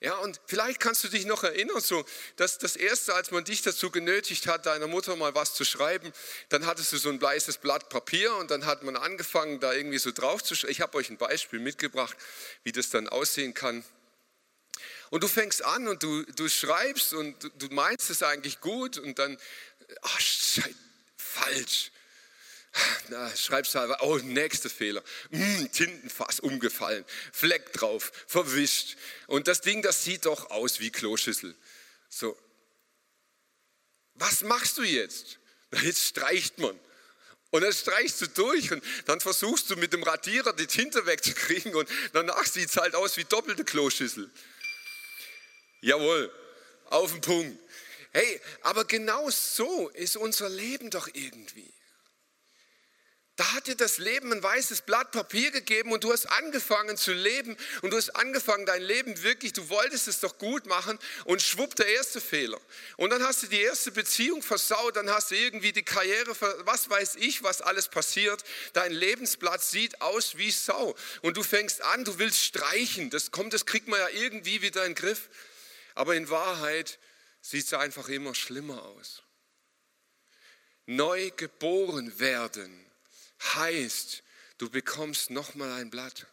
Ja, 0.06 0.18
und 0.18 0.40
vielleicht 0.46 0.80
kannst 0.80 1.04
du 1.04 1.08
dich 1.08 1.26
noch 1.26 1.44
erinnern, 1.44 1.82
so, 1.82 2.06
dass 2.36 2.60
das 2.60 2.76
erste, 2.76 3.16
als 3.16 3.32
man 3.32 3.44
dich 3.44 3.64
dazu 3.64 3.90
genötigt 3.90 4.46
hat, 4.46 4.68
deiner 4.68 4.86
Mutter 4.86 5.16
mal 5.16 5.34
was 5.34 5.56
zu 5.56 5.66
schreiben, 5.66 6.14
dann 6.50 6.68
hattest 6.68 6.92
du 6.92 6.98
so 6.98 7.10
ein 7.10 7.20
weißes 7.20 7.58
Blatt 7.58 7.90
Papier 7.90 8.36
und 8.36 8.52
dann 8.52 8.68
hat 8.68 8.84
man 8.84 8.98
angefangen, 8.98 9.60
da 9.60 9.74
irgendwie 9.74 9.98
so 9.98 10.12
drauf 10.12 10.44
zu 10.44 10.54
schreiben. 10.54 10.74
Ich 10.74 10.82
habe 10.82 10.96
euch 11.00 11.10
ein 11.10 11.18
Beispiel 11.18 11.58
mitgebracht, 11.58 12.16
wie 12.62 12.72
das 12.72 12.92
dann 12.92 13.10
aussehen 13.10 13.56
kann. 13.56 13.84
Und 15.10 15.24
du 15.24 15.28
fängst 15.28 15.66
an 15.66 15.88
und 15.88 16.04
du, 16.04 16.22
du 16.22 16.50
schreibst 16.50 17.16
und 17.16 17.44
du, 17.44 17.50
du 17.50 17.74
meinst 17.74 18.12
es 18.12 18.22
eigentlich 18.22 18.62
gut 18.62 19.00
und 19.00 19.18
dann, 19.18 19.40
ach, 20.04 20.22
falsch. 21.18 21.90
Na, 23.10 23.32
halt, 23.50 24.02
oh, 24.02 24.18
nächster 24.18 24.70
Fehler. 24.70 25.04
Hm, 25.32 25.72
Tintenfass 25.72 26.40
umgefallen, 26.40 27.06
Fleck 27.32 27.72
drauf, 27.74 28.12
verwischt. 28.28 28.98
Und 29.28 29.48
das 29.48 29.62
Ding, 29.62 29.82
das 29.82 30.04
sieht 30.04 30.26
doch 30.26 30.50
aus 30.52 30.80
wie 30.80 30.92
Kloschüssel. 30.92 31.56
So. 32.10 32.38
Was 34.16 34.42
machst 34.42 34.78
du 34.78 34.84
jetzt? 34.84 35.40
Jetzt 35.84 36.04
streicht 36.04 36.58
man. 36.58 36.78
Und 37.52 37.62
dann 37.62 37.74
streichst 37.74 38.20
du 38.22 38.28
durch 38.28 38.72
und 38.72 38.84
dann 39.06 39.22
versuchst 39.22 39.70
du 39.70 39.76
mit 39.78 39.94
dem 39.94 40.04
Radierer 40.04 40.54
die 40.54 40.68
Tinte 40.68 41.06
wegzukriegen 41.06 41.74
und 41.76 41.88
danach 42.12 42.46
sieht 42.46 42.70
es 42.70 42.76
halt 42.76 42.96
aus 42.96 43.16
wie 43.16 43.24
doppelte 43.24 43.64
Kloschüssel. 43.64 44.30
Jawohl, 45.80 46.32
auf 46.86 47.12
den 47.12 47.22
Punkt. 47.22 47.60
Hey, 48.12 48.42
aber 48.62 48.86
genau 48.86 49.30
so 49.30 49.90
ist 49.90 50.18
unser 50.18 50.50
Leben 50.50 50.90
doch 50.90 51.08
irgendwie. 51.14 51.72
Da 53.38 53.52
hat 53.52 53.68
dir 53.68 53.76
das 53.76 53.98
Leben 53.98 54.32
ein 54.32 54.42
weißes 54.42 54.84
Blatt 54.84 55.12
Papier 55.12 55.52
gegeben 55.52 55.92
und 55.92 56.06
du 56.06 56.14
hast 56.14 56.26
angefangen 56.26 56.96
zu 56.96 57.12
leben 57.12 57.58
und 57.82 57.92
du 57.92 57.98
hast 57.98 58.12
angefangen 58.12 58.66
dein 58.66 58.82
Leben 58.82 59.22
wirklich, 59.24 59.52
du 59.52 59.68
wolltest 59.68 60.08
es 60.08 60.22
doch 60.22 60.38
gut 60.38 60.68
machen 60.68 60.98
und 61.26 61.42
schwupp 61.42 61.76
der 61.76 61.88
erste 61.88 62.22
Fehler. 62.22 62.62
Und 62.96 63.10
dann 63.10 63.22
hast 63.24 63.44
du 63.44 63.48
die 63.48 63.60
erste 63.60 63.92
Beziehung 63.92 64.42
versaut, 64.42 64.96
dann 64.96 65.10
hast 65.10 65.32
du 65.32 65.36
irgendwie 65.36 65.74
die 65.74 65.84
Karriere, 65.84 66.34
was 66.64 66.90
weiß 66.90 67.18
ich, 67.18 67.44
was 67.44 67.62
alles 67.62 67.90
passiert. 67.90 68.42
Dein 68.72 68.94
Lebensblatt 68.94 69.62
sieht 69.62 70.00
aus 70.00 70.38
wie 70.38 70.52
Sau 70.52 70.96
und 71.22 71.36
du 71.36 71.44
fängst 71.44 71.82
an, 71.82 72.06
du 72.06 72.18
willst 72.18 72.42
streichen. 72.42 73.10
Das 73.10 73.32
kommt, 73.32 73.54
das 73.54 73.66
kriegt 73.66 73.90
man 73.90 74.00
ja 74.00 74.08
irgendwie 74.10 74.62
wieder 74.62 74.86
in 74.86 74.94
den 74.94 74.96
Griff. 74.96 75.30
Aber 75.94 76.16
in 76.16 76.30
Wahrheit 76.30 77.00
sieht 77.42 77.66
es 77.66 77.74
einfach 77.74 78.08
immer 78.08 78.34
schlimmer 78.34 78.82
aus. 78.82 79.24
Neu 80.86 81.32
geboren 81.36 82.18
werden 82.18 82.85
heißt, 83.42 84.24
du 84.58 84.70
bekommst 84.70 85.30
nochmal 85.30 85.72
ein 85.74 85.90
Blatt. 85.90 86.28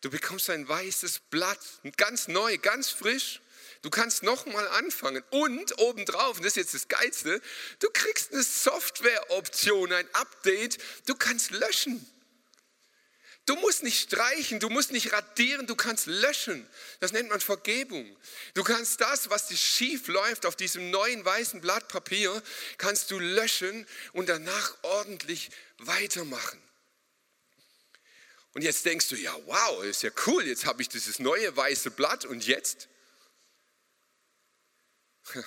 Du 0.00 0.10
bekommst 0.10 0.48
ein 0.50 0.68
weißes 0.68 1.20
Blatt, 1.30 1.58
ganz 1.96 2.28
neu, 2.28 2.56
ganz 2.58 2.90
frisch. 2.90 3.40
Du 3.82 3.90
kannst 3.90 4.22
nochmal 4.22 4.66
anfangen. 4.68 5.22
Und 5.30 5.78
obendrauf, 5.78 6.36
und 6.36 6.44
das 6.44 6.52
ist 6.52 6.56
jetzt 6.56 6.74
das 6.74 6.88
Geilste, 6.88 7.40
du 7.80 7.88
kriegst 7.90 8.32
eine 8.32 8.42
Softwareoption, 8.42 9.92
ein 9.92 10.08
Update. 10.14 10.78
Du 11.06 11.14
kannst 11.14 11.50
löschen. 11.50 12.04
Du 13.48 13.56
musst 13.56 13.82
nicht 13.82 13.98
streichen, 13.98 14.60
du 14.60 14.68
musst 14.68 14.92
nicht 14.92 15.10
radieren, 15.10 15.66
du 15.66 15.74
kannst 15.74 16.04
löschen. 16.04 16.68
Das 17.00 17.12
nennt 17.12 17.30
man 17.30 17.40
Vergebung. 17.40 18.14
Du 18.52 18.62
kannst 18.62 19.00
das, 19.00 19.30
was 19.30 19.46
dir 19.46 19.56
schief 19.56 20.06
läuft 20.08 20.44
auf 20.44 20.54
diesem 20.54 20.90
neuen 20.90 21.24
weißen 21.24 21.62
Blatt 21.62 21.88
Papier, 21.88 22.42
kannst 22.76 23.10
du 23.10 23.18
löschen 23.18 23.86
und 24.12 24.28
danach 24.28 24.76
ordentlich 24.82 25.50
weitermachen. 25.78 26.62
Und 28.52 28.60
jetzt 28.60 28.84
denkst 28.84 29.08
du, 29.08 29.16
ja, 29.16 29.34
wow, 29.46 29.82
ist 29.82 30.02
ja 30.02 30.10
cool, 30.26 30.46
jetzt 30.46 30.66
habe 30.66 30.82
ich 30.82 30.90
dieses 30.90 31.18
neue 31.18 31.56
weiße 31.56 31.90
Blatt 31.92 32.26
und 32.26 32.46
jetzt? 32.46 32.88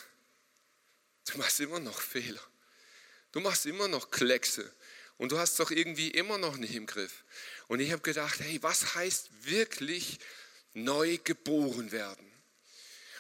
Du 1.32 1.38
machst 1.38 1.60
immer 1.60 1.80
noch 1.80 2.02
Fehler. 2.02 2.42
Du 3.32 3.42
machst 3.42 3.68
immer 3.68 3.88
noch 3.88 4.10
Kleckse 4.10 4.70
und 5.22 5.32
du 5.32 5.38
hast 5.38 5.52
es 5.52 5.58
doch 5.58 5.70
irgendwie 5.70 6.10
immer 6.10 6.40
noch 6.40 6.58
nicht 6.58 6.74
im 6.74 6.88
Griff. 6.88 7.24
Und 7.72 7.80
ich 7.80 7.94
habe 7.94 8.02
gedacht, 8.02 8.42
hey, 8.42 8.62
was 8.62 8.96
heißt 8.96 9.30
wirklich 9.46 10.20
neu 10.74 11.18
geboren 11.24 11.94
werden? 11.94 12.30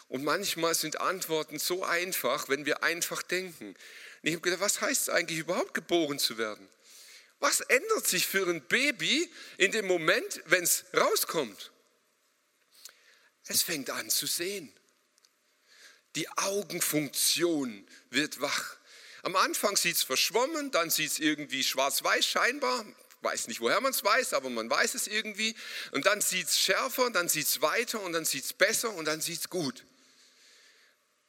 Und 0.09 0.25
manchmal 0.25 0.75
sind 0.75 0.99
Antworten 0.99 1.57
so 1.57 1.85
einfach, 1.85 2.49
wenn 2.49 2.65
wir 2.65 2.83
einfach 2.83 3.21
denken. 3.23 3.67
Und 3.67 3.77
ich 4.23 4.33
habe 4.33 4.41
gedacht, 4.41 4.59
was 4.59 4.81
heißt 4.81 5.03
es 5.03 5.09
eigentlich 5.09 5.39
überhaupt 5.39 5.73
geboren 5.73 6.19
zu 6.19 6.37
werden? 6.37 6.67
Was 7.39 7.61
ändert 7.61 8.05
sich 8.05 8.27
für 8.27 8.45
ein 8.45 8.61
Baby 8.67 9.31
in 9.55 9.71
dem 9.71 9.87
Moment, 9.87 10.41
wenn 10.47 10.65
es 10.65 10.83
rauskommt? 10.93 11.71
Es 13.45 13.61
fängt 13.61 13.89
an 13.89 14.09
zu 14.09 14.25
sehen. 14.25 14.69
Die 16.15 16.27
Augenfunktion 16.27 17.87
wird 18.09 18.41
wach. 18.41 18.75
Am 19.23 19.37
Anfang 19.37 19.77
sieht 19.77 19.95
es 19.95 20.03
verschwommen, 20.03 20.71
dann 20.71 20.89
sieht 20.89 21.11
es 21.11 21.19
irgendwie 21.19 21.63
schwarz-weiß 21.63 22.25
scheinbar. 22.25 22.85
Weiß 23.21 23.47
nicht, 23.47 23.61
woher 23.61 23.79
man 23.81 23.91
es 23.91 24.03
weiß, 24.03 24.33
aber 24.33 24.49
man 24.49 24.69
weiß 24.69 24.95
es 24.95 25.07
irgendwie. 25.07 25.55
Und 25.91 26.05
dann 26.05 26.21
sieht 26.21 26.47
es 26.47 26.59
schärfer, 26.59 27.09
dann 27.11 27.29
sieht 27.29 27.47
es 27.47 27.61
weiter 27.61 28.01
und 28.01 28.13
dann 28.13 28.25
sieht 28.25 28.45
es 28.45 28.53
besser 28.53 28.93
und 28.93 29.05
dann 29.05 29.21
sieht 29.21 29.39
es 29.39 29.49
gut. 29.49 29.85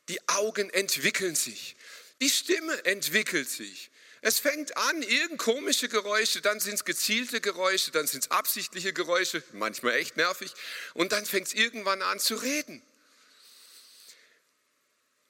Die 0.08 0.26
Augen 0.28 0.70
entwickeln 0.70 1.34
sich. 1.34 1.76
Die 2.20 2.30
Stimme 2.30 2.84
entwickelt 2.84 3.48
sich. 3.48 3.90
Es 4.24 4.38
fängt 4.38 4.76
an, 4.76 5.02
irgend 5.02 5.38
komische 5.38 5.88
Geräusche, 5.88 6.40
dann 6.40 6.60
sind 6.60 6.74
es 6.74 6.84
gezielte 6.84 7.40
Geräusche, 7.40 7.90
dann 7.90 8.06
sind 8.06 8.24
es 8.24 8.30
absichtliche 8.30 8.92
Geräusche, 8.92 9.42
manchmal 9.52 9.94
echt 9.94 10.16
nervig, 10.16 10.54
und 10.94 11.10
dann 11.10 11.26
fängt 11.26 11.48
es 11.48 11.54
irgendwann 11.54 12.02
an 12.02 12.20
zu 12.20 12.36
reden. 12.36 12.80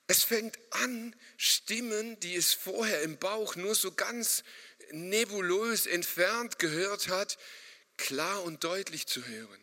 Es 0.09 0.25
fängt 0.25 0.59
an, 0.73 1.17
Stimmen, 1.39 2.21
die 2.21 2.37
es 2.37 2.53
vorher 2.53 3.01
im 3.01 3.17
Bauch 3.17 3.57
nur 3.57 3.75
so 3.75 3.93
ganz 3.93 4.45
nebulös 4.93 5.87
entfernt 5.87 6.59
gehört 6.59 7.09
hat, 7.09 7.39
klar 7.97 8.43
und 8.43 8.65
deutlich 8.65 9.07
zu 9.07 9.27
hören. 9.27 9.63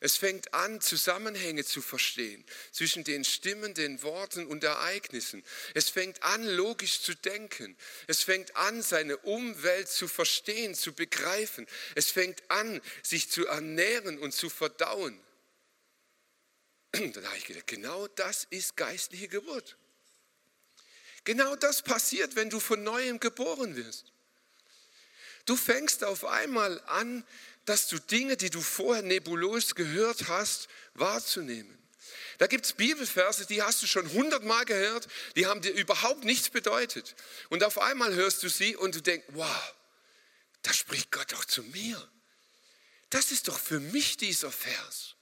Es 0.00 0.16
fängt 0.16 0.54
an, 0.54 0.80
Zusammenhänge 0.80 1.64
zu 1.64 1.82
verstehen 1.82 2.44
zwischen 2.72 3.04
den 3.04 3.22
Stimmen, 3.22 3.74
den 3.74 4.02
Worten 4.02 4.46
und 4.46 4.64
Ereignissen. 4.64 5.44
Es 5.74 5.90
fängt 5.90 6.22
an, 6.22 6.44
logisch 6.44 7.02
zu 7.02 7.14
denken. 7.14 7.76
Es 8.06 8.22
fängt 8.22 8.56
an, 8.56 8.80
seine 8.82 9.18
Umwelt 9.18 9.88
zu 9.88 10.08
verstehen, 10.08 10.74
zu 10.74 10.94
begreifen. 10.94 11.66
Es 11.94 12.10
fängt 12.10 12.50
an, 12.50 12.80
sich 13.02 13.30
zu 13.30 13.46
ernähren 13.46 14.18
und 14.18 14.32
zu 14.32 14.48
verdauen. 14.48 15.20
Dann 16.92 17.26
habe 17.26 17.36
ich 17.36 17.44
gedacht, 17.44 17.66
genau 17.66 18.08
das 18.08 18.46
ist 18.48 18.76
geistliche 18.76 19.28
Geburt. 19.28 19.76
Genau 21.24 21.54
das 21.56 21.82
passiert, 21.82 22.36
wenn 22.36 22.48
du 22.48 22.58
von 22.58 22.82
neuem 22.82 23.20
geboren 23.20 23.76
wirst. 23.76 24.12
Du 25.50 25.56
fängst 25.56 26.04
auf 26.04 26.24
einmal 26.26 26.80
an, 26.86 27.24
dass 27.64 27.88
du 27.88 27.98
Dinge, 27.98 28.36
die 28.36 28.50
du 28.50 28.60
vorher 28.60 29.02
nebulos 29.02 29.74
gehört 29.74 30.28
hast, 30.28 30.68
wahrzunehmen. 30.94 31.76
Da 32.38 32.46
gibt 32.46 32.66
es 32.66 32.72
Bibelverse, 32.72 33.46
die 33.46 33.60
hast 33.60 33.82
du 33.82 33.88
schon 33.88 34.08
hundertmal 34.12 34.64
gehört, 34.64 35.08
die 35.34 35.46
haben 35.46 35.60
dir 35.60 35.72
überhaupt 35.72 36.22
nichts 36.22 36.50
bedeutet. 36.50 37.16
Und 37.48 37.64
auf 37.64 37.78
einmal 37.78 38.14
hörst 38.14 38.44
du 38.44 38.48
sie 38.48 38.76
und 38.76 38.94
du 38.94 39.02
denkst, 39.02 39.26
wow, 39.30 39.74
da 40.62 40.72
spricht 40.72 41.10
Gott 41.10 41.32
doch 41.32 41.44
zu 41.44 41.64
mir. 41.64 42.00
Das 43.08 43.32
ist 43.32 43.48
doch 43.48 43.58
für 43.58 43.80
mich 43.80 44.16
dieser 44.16 44.52
Vers. 44.52 45.16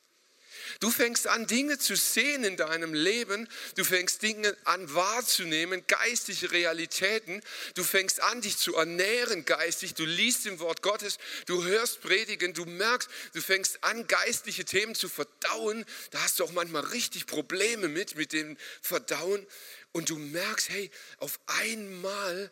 Du 0.80 0.90
fängst 0.90 1.26
an, 1.26 1.46
Dinge 1.46 1.78
zu 1.78 1.96
sehen 1.96 2.44
in 2.44 2.56
deinem 2.56 2.94
Leben. 2.94 3.48
Du 3.76 3.84
fängst 3.84 4.22
Dinge 4.22 4.56
an 4.64 4.92
wahrzunehmen, 4.94 5.84
geistliche 5.86 6.50
Realitäten. 6.52 7.42
Du 7.74 7.84
fängst 7.84 8.20
an, 8.22 8.40
dich 8.40 8.56
zu 8.58 8.76
ernähren 8.76 9.44
geistig. 9.44 9.94
Du 9.94 10.04
liest 10.04 10.46
im 10.46 10.58
Wort 10.60 10.82
Gottes, 10.82 11.18
du 11.46 11.64
hörst 11.64 12.00
Predigen, 12.00 12.54
du 12.54 12.64
merkst, 12.64 13.08
du 13.32 13.40
fängst 13.40 13.82
an, 13.82 14.06
geistliche 14.06 14.64
Themen 14.64 14.94
zu 14.94 15.08
verdauen. 15.08 15.84
Da 16.10 16.22
hast 16.22 16.38
du 16.38 16.44
auch 16.44 16.52
manchmal 16.52 16.84
richtig 16.84 17.26
Probleme 17.26 17.88
mit, 17.88 18.16
mit 18.16 18.32
dem 18.32 18.56
Verdauen. 18.82 19.46
Und 19.92 20.10
du 20.10 20.18
merkst, 20.18 20.68
hey, 20.68 20.90
auf 21.18 21.40
einmal 21.46 22.50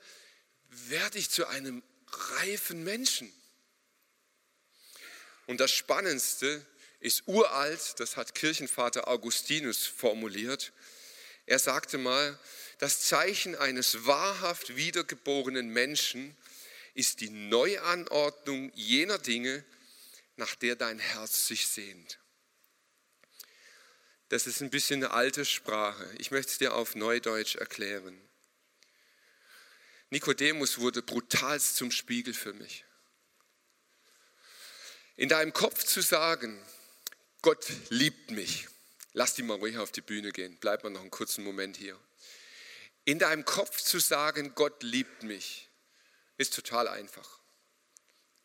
werde 0.69 1.19
ich 1.19 1.31
zu 1.31 1.47
einem 1.47 1.83
reifen 2.35 2.85
Menschen. 2.85 3.33
Und 5.47 5.61
das 5.61 5.71
Spannendste 5.71 6.65
ist 7.07 7.23
uralt, 7.27 8.01
das 8.01 8.17
hat 8.17 8.35
Kirchenvater 8.35 9.07
Augustinus 9.07 9.87
formuliert. 9.87 10.73
Er 11.47 11.61
sagte 11.61 11.99
mal, 11.99 12.37
das 12.79 13.03
Zeichen 13.03 13.55
eines 13.55 14.07
wahrhaft 14.07 14.75
wiedergeborenen 14.75 15.69
Menschen 15.69 16.37
ist 16.95 17.21
die 17.21 17.31
Neuanordnung 17.31 18.73
jener 18.75 19.19
Dinge, 19.19 19.65
nach 20.35 20.57
der 20.57 20.75
dein 20.75 20.99
Herz 20.99 21.47
sich 21.47 21.69
sehnt. 21.69 22.19
Das 24.29 24.49
ist 24.49 24.61
ein 24.61 24.71
bisschen 24.71 25.05
eine 25.05 25.13
alte 25.13 25.45
Sprache. 25.45 26.13
Ich 26.19 26.33
möchte 26.33 26.51
es 26.51 26.59
dir 26.59 26.75
auf 26.75 26.97
Neudeutsch 26.97 27.55
erklären. 27.55 28.21
Nikodemus 30.11 30.79
wurde 30.79 31.03
brutalst 31.03 31.77
zum 31.77 31.93
Spiegel 31.93 32.35
für 32.35 32.53
mich. 32.53 32.85
In 35.15 35.29
deinem 35.29 35.53
Kopf 35.53 35.85
zu 35.85 36.01
sagen, 36.01 36.61
Gott 37.47 37.65
liebt 37.91 38.33
mich. 38.33 38.67
Lass 39.13 39.35
die 39.35 39.45
mal 39.45 39.57
ruhig 39.59 39.79
auf 39.79 39.93
die 39.93 40.01
Bühne 40.01 40.33
gehen. 40.33 40.59
Bleib 40.59 40.83
mal 40.83 40.91
noch 40.91 41.03
einen 41.03 41.13
kurzen 41.13 41.45
Moment 41.45 41.77
hier. 41.77 41.97
In 43.05 43.21
deinem 43.21 43.45
Kopf 43.45 43.81
zu 43.81 44.01
sagen, 44.01 44.57
Gott 44.57 44.83
liebt 44.83 45.23
mich, 45.23 45.71
ist 46.39 46.55
total 46.57 46.89
einfach. 46.89 47.39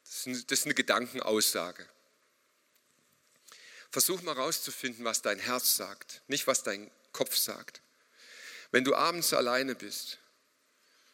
Das 0.04 0.28
ist 0.28 0.66
eine 0.66 0.76
Gedankenaussage. 0.76 1.90
Versuch 3.90 4.22
mal 4.22 4.34
rauszufinden, 4.34 5.04
was 5.04 5.24
dein 5.24 5.40
Herz 5.40 5.78
sagt, 5.78 6.22
nicht 6.28 6.46
was 6.46 6.62
dein 6.62 6.92
Kopf 7.12 7.36
sagt. 7.36 7.82
Wenn 8.70 8.84
du 8.84 8.94
abends 8.94 9.34
alleine 9.34 9.74
bist, 9.74 10.20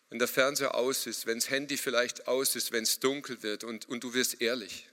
wenn 0.10 0.20
der 0.20 0.28
Fernseher 0.28 0.76
aus 0.76 1.08
ist, 1.08 1.26
wenn 1.26 1.40
das 1.40 1.50
Handy 1.50 1.78
vielleicht 1.78 2.28
aus 2.28 2.58
ist, 2.58 2.74
wenn 2.74 2.84
es 2.84 3.00
dunkel 3.00 3.44
wird 3.44 3.64
und, 3.64 3.88
und 3.88 4.04
du 4.04 4.14
wirst 4.14 4.42
ehrlich. 4.42 4.90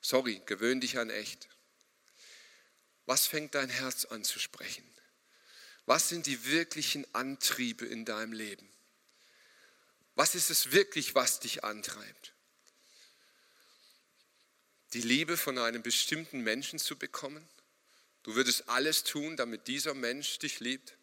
Sorry, 0.00 0.40
gewöhn 0.46 0.80
dich 0.80 0.96
an 0.96 1.10
echt. 1.10 1.51
Was 3.06 3.26
fängt 3.26 3.54
dein 3.54 3.68
Herz 3.68 4.04
an 4.06 4.24
zu 4.24 4.38
sprechen? 4.38 4.84
Was 5.86 6.08
sind 6.08 6.26
die 6.26 6.44
wirklichen 6.46 7.12
Antriebe 7.14 7.84
in 7.86 8.04
deinem 8.04 8.32
Leben? 8.32 8.68
Was 10.14 10.34
ist 10.34 10.50
es 10.50 10.72
wirklich, 10.72 11.14
was 11.14 11.40
dich 11.40 11.64
antreibt? 11.64 12.32
Die 14.92 15.00
Liebe 15.00 15.36
von 15.36 15.58
einem 15.58 15.82
bestimmten 15.82 16.40
Menschen 16.40 16.78
zu 16.78 16.96
bekommen? 16.96 17.48
Du 18.22 18.34
würdest 18.34 18.68
alles 18.68 19.04
tun, 19.04 19.36
damit 19.36 19.66
dieser 19.66 19.94
Mensch 19.94 20.38
dich 20.38 20.60
liebt? 20.60 20.96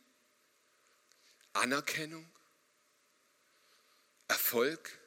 Anerkennung? 1.53 2.29
Erfolg? 4.27 4.97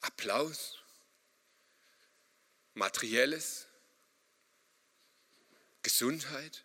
Applaus? 0.00 0.78
Materielles? 2.74 3.66
Gesundheit? 5.82 6.64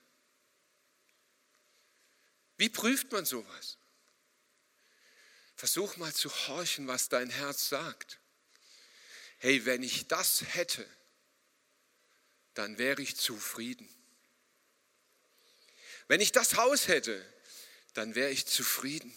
Wie 2.58 2.70
prüft 2.70 3.12
man 3.12 3.26
sowas? 3.26 3.78
Versuch 5.56 5.98
mal 5.98 6.14
zu 6.14 6.30
horchen, 6.48 6.88
was 6.88 7.10
dein 7.10 7.30
Herz 7.30 7.70
sagt. 7.70 8.20
Hey, 9.40 9.66
wenn 9.66 9.84
ich 9.84 10.08
das 10.08 10.44
hätte, 10.54 10.88
dann 12.54 12.78
wäre 12.78 13.02
ich 13.02 13.18
zufrieden. 13.18 13.88
Wenn 16.08 16.22
ich 16.22 16.32
das 16.32 16.56
Haus 16.56 16.88
hätte, 16.88 17.24
dann 17.94 18.16
wäre 18.16 18.32
ich 18.32 18.46
zufrieden. 18.46 19.14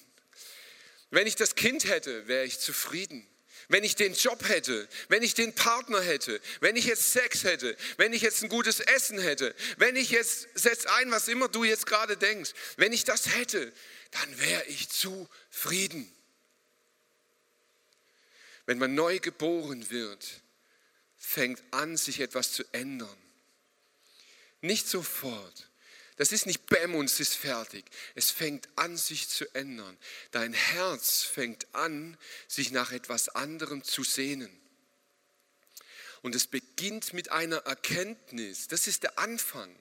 Wenn 1.10 1.26
ich 1.26 1.36
das 1.36 1.54
Kind 1.54 1.84
hätte, 1.84 2.26
wäre 2.26 2.44
ich 2.44 2.58
zufrieden 2.58 3.29
wenn 3.70 3.84
ich 3.84 3.94
den 3.94 4.14
Job 4.14 4.46
hätte, 4.48 4.88
wenn 5.08 5.22
ich 5.22 5.34
den 5.34 5.54
Partner 5.54 6.00
hätte, 6.00 6.40
wenn 6.58 6.74
ich 6.74 6.86
jetzt 6.86 7.12
Sex 7.12 7.44
hätte, 7.44 7.76
wenn 7.98 8.12
ich 8.12 8.20
jetzt 8.20 8.42
ein 8.42 8.48
gutes 8.48 8.80
Essen 8.80 9.18
hätte, 9.20 9.54
wenn 9.78 9.94
ich 9.94 10.10
jetzt, 10.10 10.48
setz 10.54 10.86
ein, 10.86 11.10
was 11.12 11.28
immer 11.28 11.48
du 11.48 11.62
jetzt 11.62 11.86
gerade 11.86 12.16
denkst, 12.16 12.50
wenn 12.76 12.92
ich 12.92 13.04
das 13.04 13.28
hätte, 13.36 13.72
dann 14.10 14.40
wäre 14.40 14.64
ich 14.64 14.88
zufrieden. 14.88 16.12
Wenn 18.66 18.78
man 18.78 18.96
neu 18.96 19.20
geboren 19.20 19.88
wird, 19.88 20.26
fängt 21.16 21.62
an, 21.70 21.96
sich 21.96 22.18
etwas 22.18 22.52
zu 22.52 22.64
ändern. 22.72 23.16
Nicht 24.62 24.88
sofort. 24.88 25.69
Das 26.20 26.32
ist 26.32 26.44
nicht 26.44 26.66
Bäm 26.66 26.94
und 26.96 27.06
es 27.06 27.18
ist 27.18 27.34
fertig. 27.34 27.86
Es 28.14 28.30
fängt 28.30 28.68
an, 28.76 28.98
sich 28.98 29.30
zu 29.30 29.46
ändern. 29.54 29.96
Dein 30.32 30.52
Herz 30.52 31.22
fängt 31.22 31.74
an, 31.74 32.18
sich 32.46 32.72
nach 32.72 32.92
etwas 32.92 33.30
anderem 33.30 33.82
zu 33.82 34.04
sehnen. 34.04 34.54
Und 36.20 36.34
es 36.34 36.46
beginnt 36.46 37.14
mit 37.14 37.30
einer 37.30 37.56
Erkenntnis. 37.64 38.68
Das 38.68 38.86
ist 38.86 39.02
der 39.02 39.18
Anfang. 39.18 39.74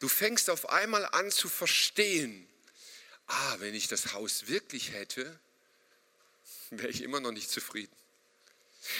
Du 0.00 0.08
fängst 0.08 0.50
auf 0.50 0.68
einmal 0.68 1.06
an 1.06 1.30
zu 1.30 1.48
verstehen, 1.48 2.48
ah, 3.28 3.56
wenn 3.60 3.76
ich 3.76 3.86
das 3.86 4.12
Haus 4.14 4.48
wirklich 4.48 4.90
hätte, 4.94 5.38
wäre 6.70 6.88
ich 6.88 7.02
immer 7.02 7.20
noch 7.20 7.30
nicht 7.30 7.52
zufrieden. 7.52 7.94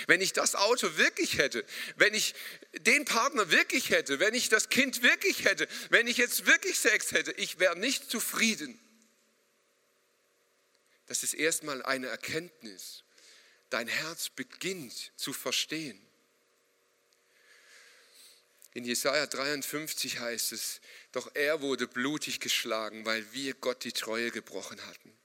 Wenn 0.07 0.21
ich 0.21 0.33
das 0.33 0.55
Auto 0.55 0.97
wirklich 0.97 1.39
hätte, 1.39 1.65
wenn 1.97 2.15
ich 2.15 2.35
den 2.81 3.05
Partner 3.05 3.51
wirklich 3.51 3.91
hätte, 3.91 4.19
wenn 4.19 4.35
ich 4.35 4.49
das 4.49 4.69
Kind 4.69 5.03
wirklich 5.03 5.45
hätte, 5.45 5.69
wenn 5.91 6.07
ich 6.07 6.17
jetzt 6.17 6.47
wirklich 6.47 6.79
Sex 6.79 7.13
hätte, 7.13 7.33
ich 7.33 7.59
wäre 7.59 7.79
nicht 7.79 8.11
zufrieden. 8.11 8.79
Das 11.07 11.23
ist 11.23 11.35
erstmal 11.35 11.83
eine 11.83 12.09
Erkenntnis. 12.09 13.05
Dein 13.71 13.89
Herz 13.89 14.31
beginnt 14.31 15.13
zu 15.17 15.33
verstehen. 15.33 16.01
In 18.75 18.85
Jesaja 18.85 19.27
53 19.27 20.21
heißt 20.21 20.53
es, 20.53 20.81
doch 21.13 21.31
er 21.35 21.63
wurde 21.63 21.89
blutig 21.89 22.41
geschlagen, 22.41 23.05
weil 23.07 23.33
wir 23.33 23.55
Gott 23.55 23.85
die 23.85 23.93
Treue 23.93 24.31
gebrochen 24.31 24.85
hatten. 24.87 25.18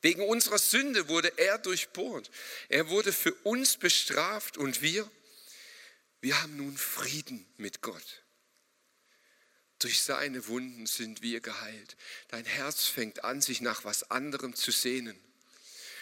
Wegen 0.00 0.22
unserer 0.22 0.58
Sünde 0.58 1.08
wurde 1.08 1.36
er 1.38 1.58
durchbohrt. 1.58 2.30
Er 2.68 2.88
wurde 2.88 3.12
für 3.12 3.34
uns 3.42 3.76
bestraft 3.76 4.56
und 4.56 4.80
wir, 4.80 5.10
wir 6.20 6.40
haben 6.40 6.56
nun 6.56 6.76
Frieden 6.76 7.46
mit 7.56 7.82
Gott. 7.82 8.22
Durch 9.80 10.02
seine 10.02 10.46
Wunden 10.48 10.86
sind 10.86 11.22
wir 11.22 11.40
geheilt. 11.40 11.96
Dein 12.28 12.44
Herz 12.44 12.86
fängt 12.86 13.24
an, 13.24 13.40
sich 13.40 13.60
nach 13.60 13.84
was 13.84 14.10
anderem 14.10 14.54
zu 14.54 14.72
sehnen. 14.72 15.18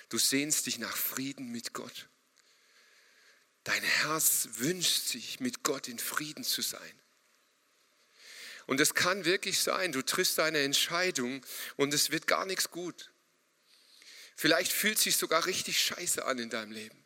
Du 0.09 0.19
sehnst 0.19 0.67
dich 0.67 0.79
nach 0.79 0.97
Frieden 0.97 1.51
mit 1.51 1.75
Gott. 1.75 2.09
Dein 3.65 3.83
Herz 3.83 4.49
wünscht 4.53 5.09
sich, 5.09 5.41
mit 5.41 5.63
Gott 5.63 5.89
in 5.89 5.99
Frieden 5.99 6.45
zu 6.45 6.63
sein. 6.63 7.01
Und 8.67 8.81
es 8.81 8.95
kann 8.95 9.25
wirklich 9.25 9.61
sein, 9.61 9.93
du 9.93 10.03
triffst 10.03 10.39
eine 10.41 10.61
Entscheidung 10.61 11.45
und 11.77 11.93
es 11.93 12.11
wird 12.11 12.27
gar 12.27 12.47
nichts 12.47 12.71
gut. 12.71 13.11
Vielleicht 14.37 14.71
fühlt 14.71 14.99
es 14.99 15.05
sich 15.05 15.17
sogar 15.17 15.47
richtig 15.47 15.81
scheiße 15.81 16.25
an 16.25 16.39
in 16.39 16.51
deinem 16.51 16.71
Leben. 16.71 17.03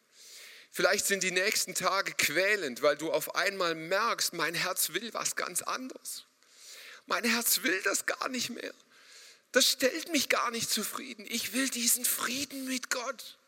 Vielleicht 0.72 1.06
sind 1.06 1.22
die 1.22 1.30
nächsten 1.30 1.74
Tage 1.74 2.12
quälend, 2.12 2.82
weil 2.82 2.96
du 2.96 3.12
auf 3.12 3.34
einmal 3.34 3.74
merkst, 3.74 4.34
mein 4.34 4.54
Herz 4.54 4.90
will 4.90 5.12
was 5.14 5.36
ganz 5.36 5.62
anderes. 5.62 6.26
Mein 7.06 7.24
Herz 7.24 7.62
will 7.62 7.80
das 7.82 8.06
gar 8.06 8.28
nicht 8.28 8.50
mehr. 8.50 8.74
Das 9.52 9.68
stellt 9.68 10.10
mich 10.12 10.28
gar 10.28 10.50
nicht 10.50 10.70
zufrieden. 10.70 11.24
Ich 11.28 11.52
will 11.52 11.68
diesen 11.70 12.04
Frieden 12.04 12.66
mit 12.66 12.90
Gott. 12.90 13.38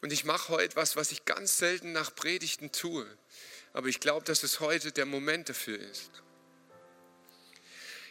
Und 0.00 0.12
ich 0.12 0.24
mache 0.24 0.48
heute 0.48 0.76
was, 0.76 0.96
was 0.96 1.12
ich 1.12 1.26
ganz 1.26 1.58
selten 1.58 1.92
nach 1.92 2.14
Predigten 2.14 2.72
tue. 2.72 3.06
Aber 3.74 3.88
ich 3.88 4.00
glaube, 4.00 4.24
dass 4.24 4.42
es 4.42 4.60
heute 4.60 4.92
der 4.92 5.04
Moment 5.04 5.50
dafür 5.50 5.78
ist. 5.78 6.10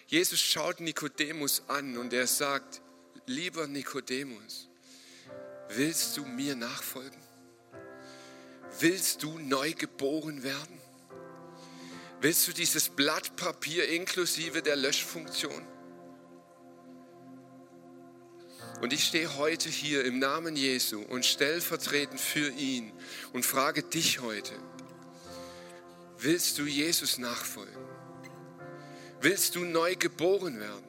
Jesus 0.10 0.40
schaut 0.40 0.80
Nikodemus 0.80 1.62
an 1.68 1.96
und 1.96 2.14
er 2.14 2.26
sagt, 2.26 2.82
lieber 3.28 3.68
Nikodemus, 3.68 4.68
willst 5.68 6.18
du 6.18 6.26
mir 6.26 6.56
nachfolgen? 6.56 7.22
Willst 8.80 9.22
du 9.22 9.38
neu 9.38 9.74
geboren 9.74 10.42
werden? 10.42 10.82
Willst 12.22 12.48
du 12.48 12.54
dieses 12.54 12.90
Blatt 12.90 13.36
Papier 13.36 13.88
inklusive 13.88 14.64
der 14.64 14.78
Löschfunktion? 14.78 15.64
Und 18.82 18.94
ich 18.94 19.04
stehe 19.04 19.38
heute 19.38 19.70
hier 19.70 20.06
im 20.06 20.18
Namen 20.18 20.56
Jesu 20.56 21.04
und 21.04 21.24
stellvertretend 21.24 22.20
für 22.20 22.50
ihn 22.50 22.92
und 23.32 23.46
frage 23.46 23.84
dich 23.84 24.22
heute, 24.22 24.54
willst 26.18 26.58
du 26.58 26.64
Jesus 26.64 27.20
nachfolgen? 27.20 27.89
Willst 29.22 29.56
du 29.56 29.66
neu 29.66 29.96
geboren 29.96 30.60
werden? 30.60 30.84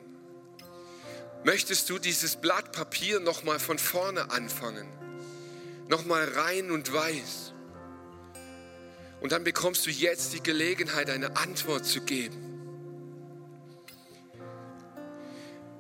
Möchtest 1.43 1.89
du 1.91 1.99
dieses 1.99 2.37
Blatt 2.37 2.73
Papier 2.73 3.19
nochmal 3.19 3.59
von 3.59 3.79
vorne 3.79 4.31
anfangen? 4.31 4.87
Nochmal 5.89 6.29
rein 6.29 6.71
und 6.71 6.93
weiß? 6.93 7.55
Und 9.21 9.33
dann 9.33 9.43
bekommst 9.43 9.87
du 9.87 9.91
jetzt 9.91 10.33
die 10.33 10.43
Gelegenheit, 10.43 11.11
eine 11.11 11.37
Antwort 11.37 11.85
zu 11.85 12.03
geben. 12.03 12.47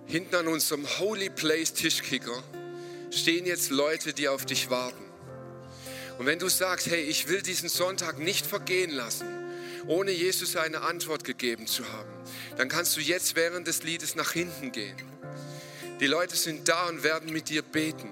Hinten 0.06 0.34
an 0.34 0.48
unserem 0.48 0.86
Holy 0.98 1.30
Place 1.30 1.72
Tischkicker 1.72 2.42
stehen 3.10 3.46
jetzt 3.46 3.70
Leute, 3.70 4.12
die 4.12 4.28
auf 4.28 4.44
dich 4.44 4.70
warten. 4.70 5.04
Und 6.18 6.26
wenn 6.26 6.38
du 6.38 6.48
sagst, 6.48 6.88
hey, 6.88 7.00
ich 7.02 7.28
will 7.28 7.42
diesen 7.42 7.68
Sonntag 7.68 8.18
nicht 8.18 8.44
vergehen 8.44 8.90
lassen, 8.90 9.28
ohne 9.86 10.10
Jesus 10.10 10.56
eine 10.56 10.82
Antwort 10.82 11.24
gegeben 11.24 11.66
zu 11.66 11.90
haben, 11.92 12.10
dann 12.60 12.68
kannst 12.68 12.94
du 12.94 13.00
jetzt 13.00 13.36
während 13.36 13.66
des 13.66 13.84
Liedes 13.84 14.16
nach 14.16 14.32
hinten 14.32 14.70
gehen. 14.70 14.94
Die 15.98 16.06
Leute 16.06 16.36
sind 16.36 16.68
da 16.68 16.90
und 16.90 17.02
werden 17.02 17.32
mit 17.32 17.48
dir 17.48 17.62
beten. 17.62 18.10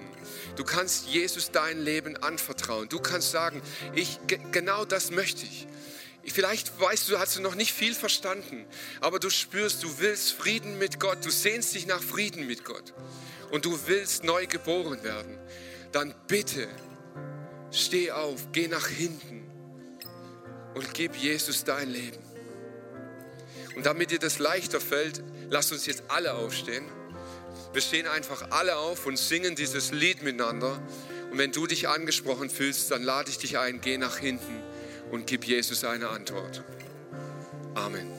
Du 0.55 0.63
kannst 0.63 1.05
Jesus 1.05 1.51
dein 1.51 1.79
Leben 1.79 2.17
anvertrauen. 2.17 2.89
Du 2.89 2.99
kannst 2.99 3.29
sagen, 3.29 3.61
ich, 3.93 4.19
genau 4.51 4.85
das 4.85 5.11
möchte 5.11 5.45
ich. 5.45 5.67
Vielleicht 6.33 6.79
weißt 6.79 7.09
du, 7.09 7.19
hast 7.19 7.37
du 7.37 7.43
noch 7.43 7.53
nicht 7.53 7.73
viel 7.73 7.93
verstanden, 7.93 8.65
aber 9.01 9.19
du 9.19 9.29
spürst, 9.29 9.83
du 9.83 9.99
willst 9.99 10.33
Frieden 10.33 10.79
mit 10.79 10.99
Gott, 10.99 11.23
du 11.23 11.29
sehnst 11.29 11.75
dich 11.75 11.85
nach 11.85 12.01
Frieden 12.01 12.47
mit 12.47 12.65
Gott 12.65 12.95
und 13.51 13.65
du 13.65 13.79
willst 13.85 14.23
neu 14.23 14.47
geboren 14.47 15.03
werden. 15.03 15.37
Dann 15.91 16.15
bitte 16.27 16.67
steh 17.69 18.09
auf, 18.09 18.47
geh 18.51 18.67
nach 18.67 18.87
hinten 18.87 19.43
und 20.73 20.91
gib 20.95 21.15
Jesus 21.15 21.63
dein 21.63 21.91
Leben. 21.91 22.28
Und 23.75 23.85
damit 23.85 24.11
dir 24.11 24.19
das 24.19 24.39
leichter 24.39 24.81
fällt, 24.81 25.23
lass 25.49 25.71
uns 25.71 25.85
jetzt 25.85 26.03
alle 26.07 26.33
aufstehen. 26.33 26.85
Wir 27.73 27.81
stehen 27.81 28.07
einfach 28.07 28.51
alle 28.51 28.77
auf 28.77 29.05
und 29.05 29.17
singen 29.17 29.55
dieses 29.55 29.91
Lied 29.91 30.23
miteinander. 30.23 30.79
Und 31.31 31.37
wenn 31.37 31.51
du 31.51 31.67
dich 31.67 31.87
angesprochen 31.87 32.49
fühlst, 32.49 32.89
dann 32.91 33.03
lade 33.03 33.29
ich 33.29 33.37
dich 33.37 33.57
ein, 33.57 33.81
geh 33.81 33.97
nach 33.97 34.17
hinten 34.17 34.63
und 35.11 35.27
gib 35.27 35.45
Jesus 35.45 35.83
eine 35.83 36.09
Antwort. 36.09 36.63
Amen. 37.75 38.18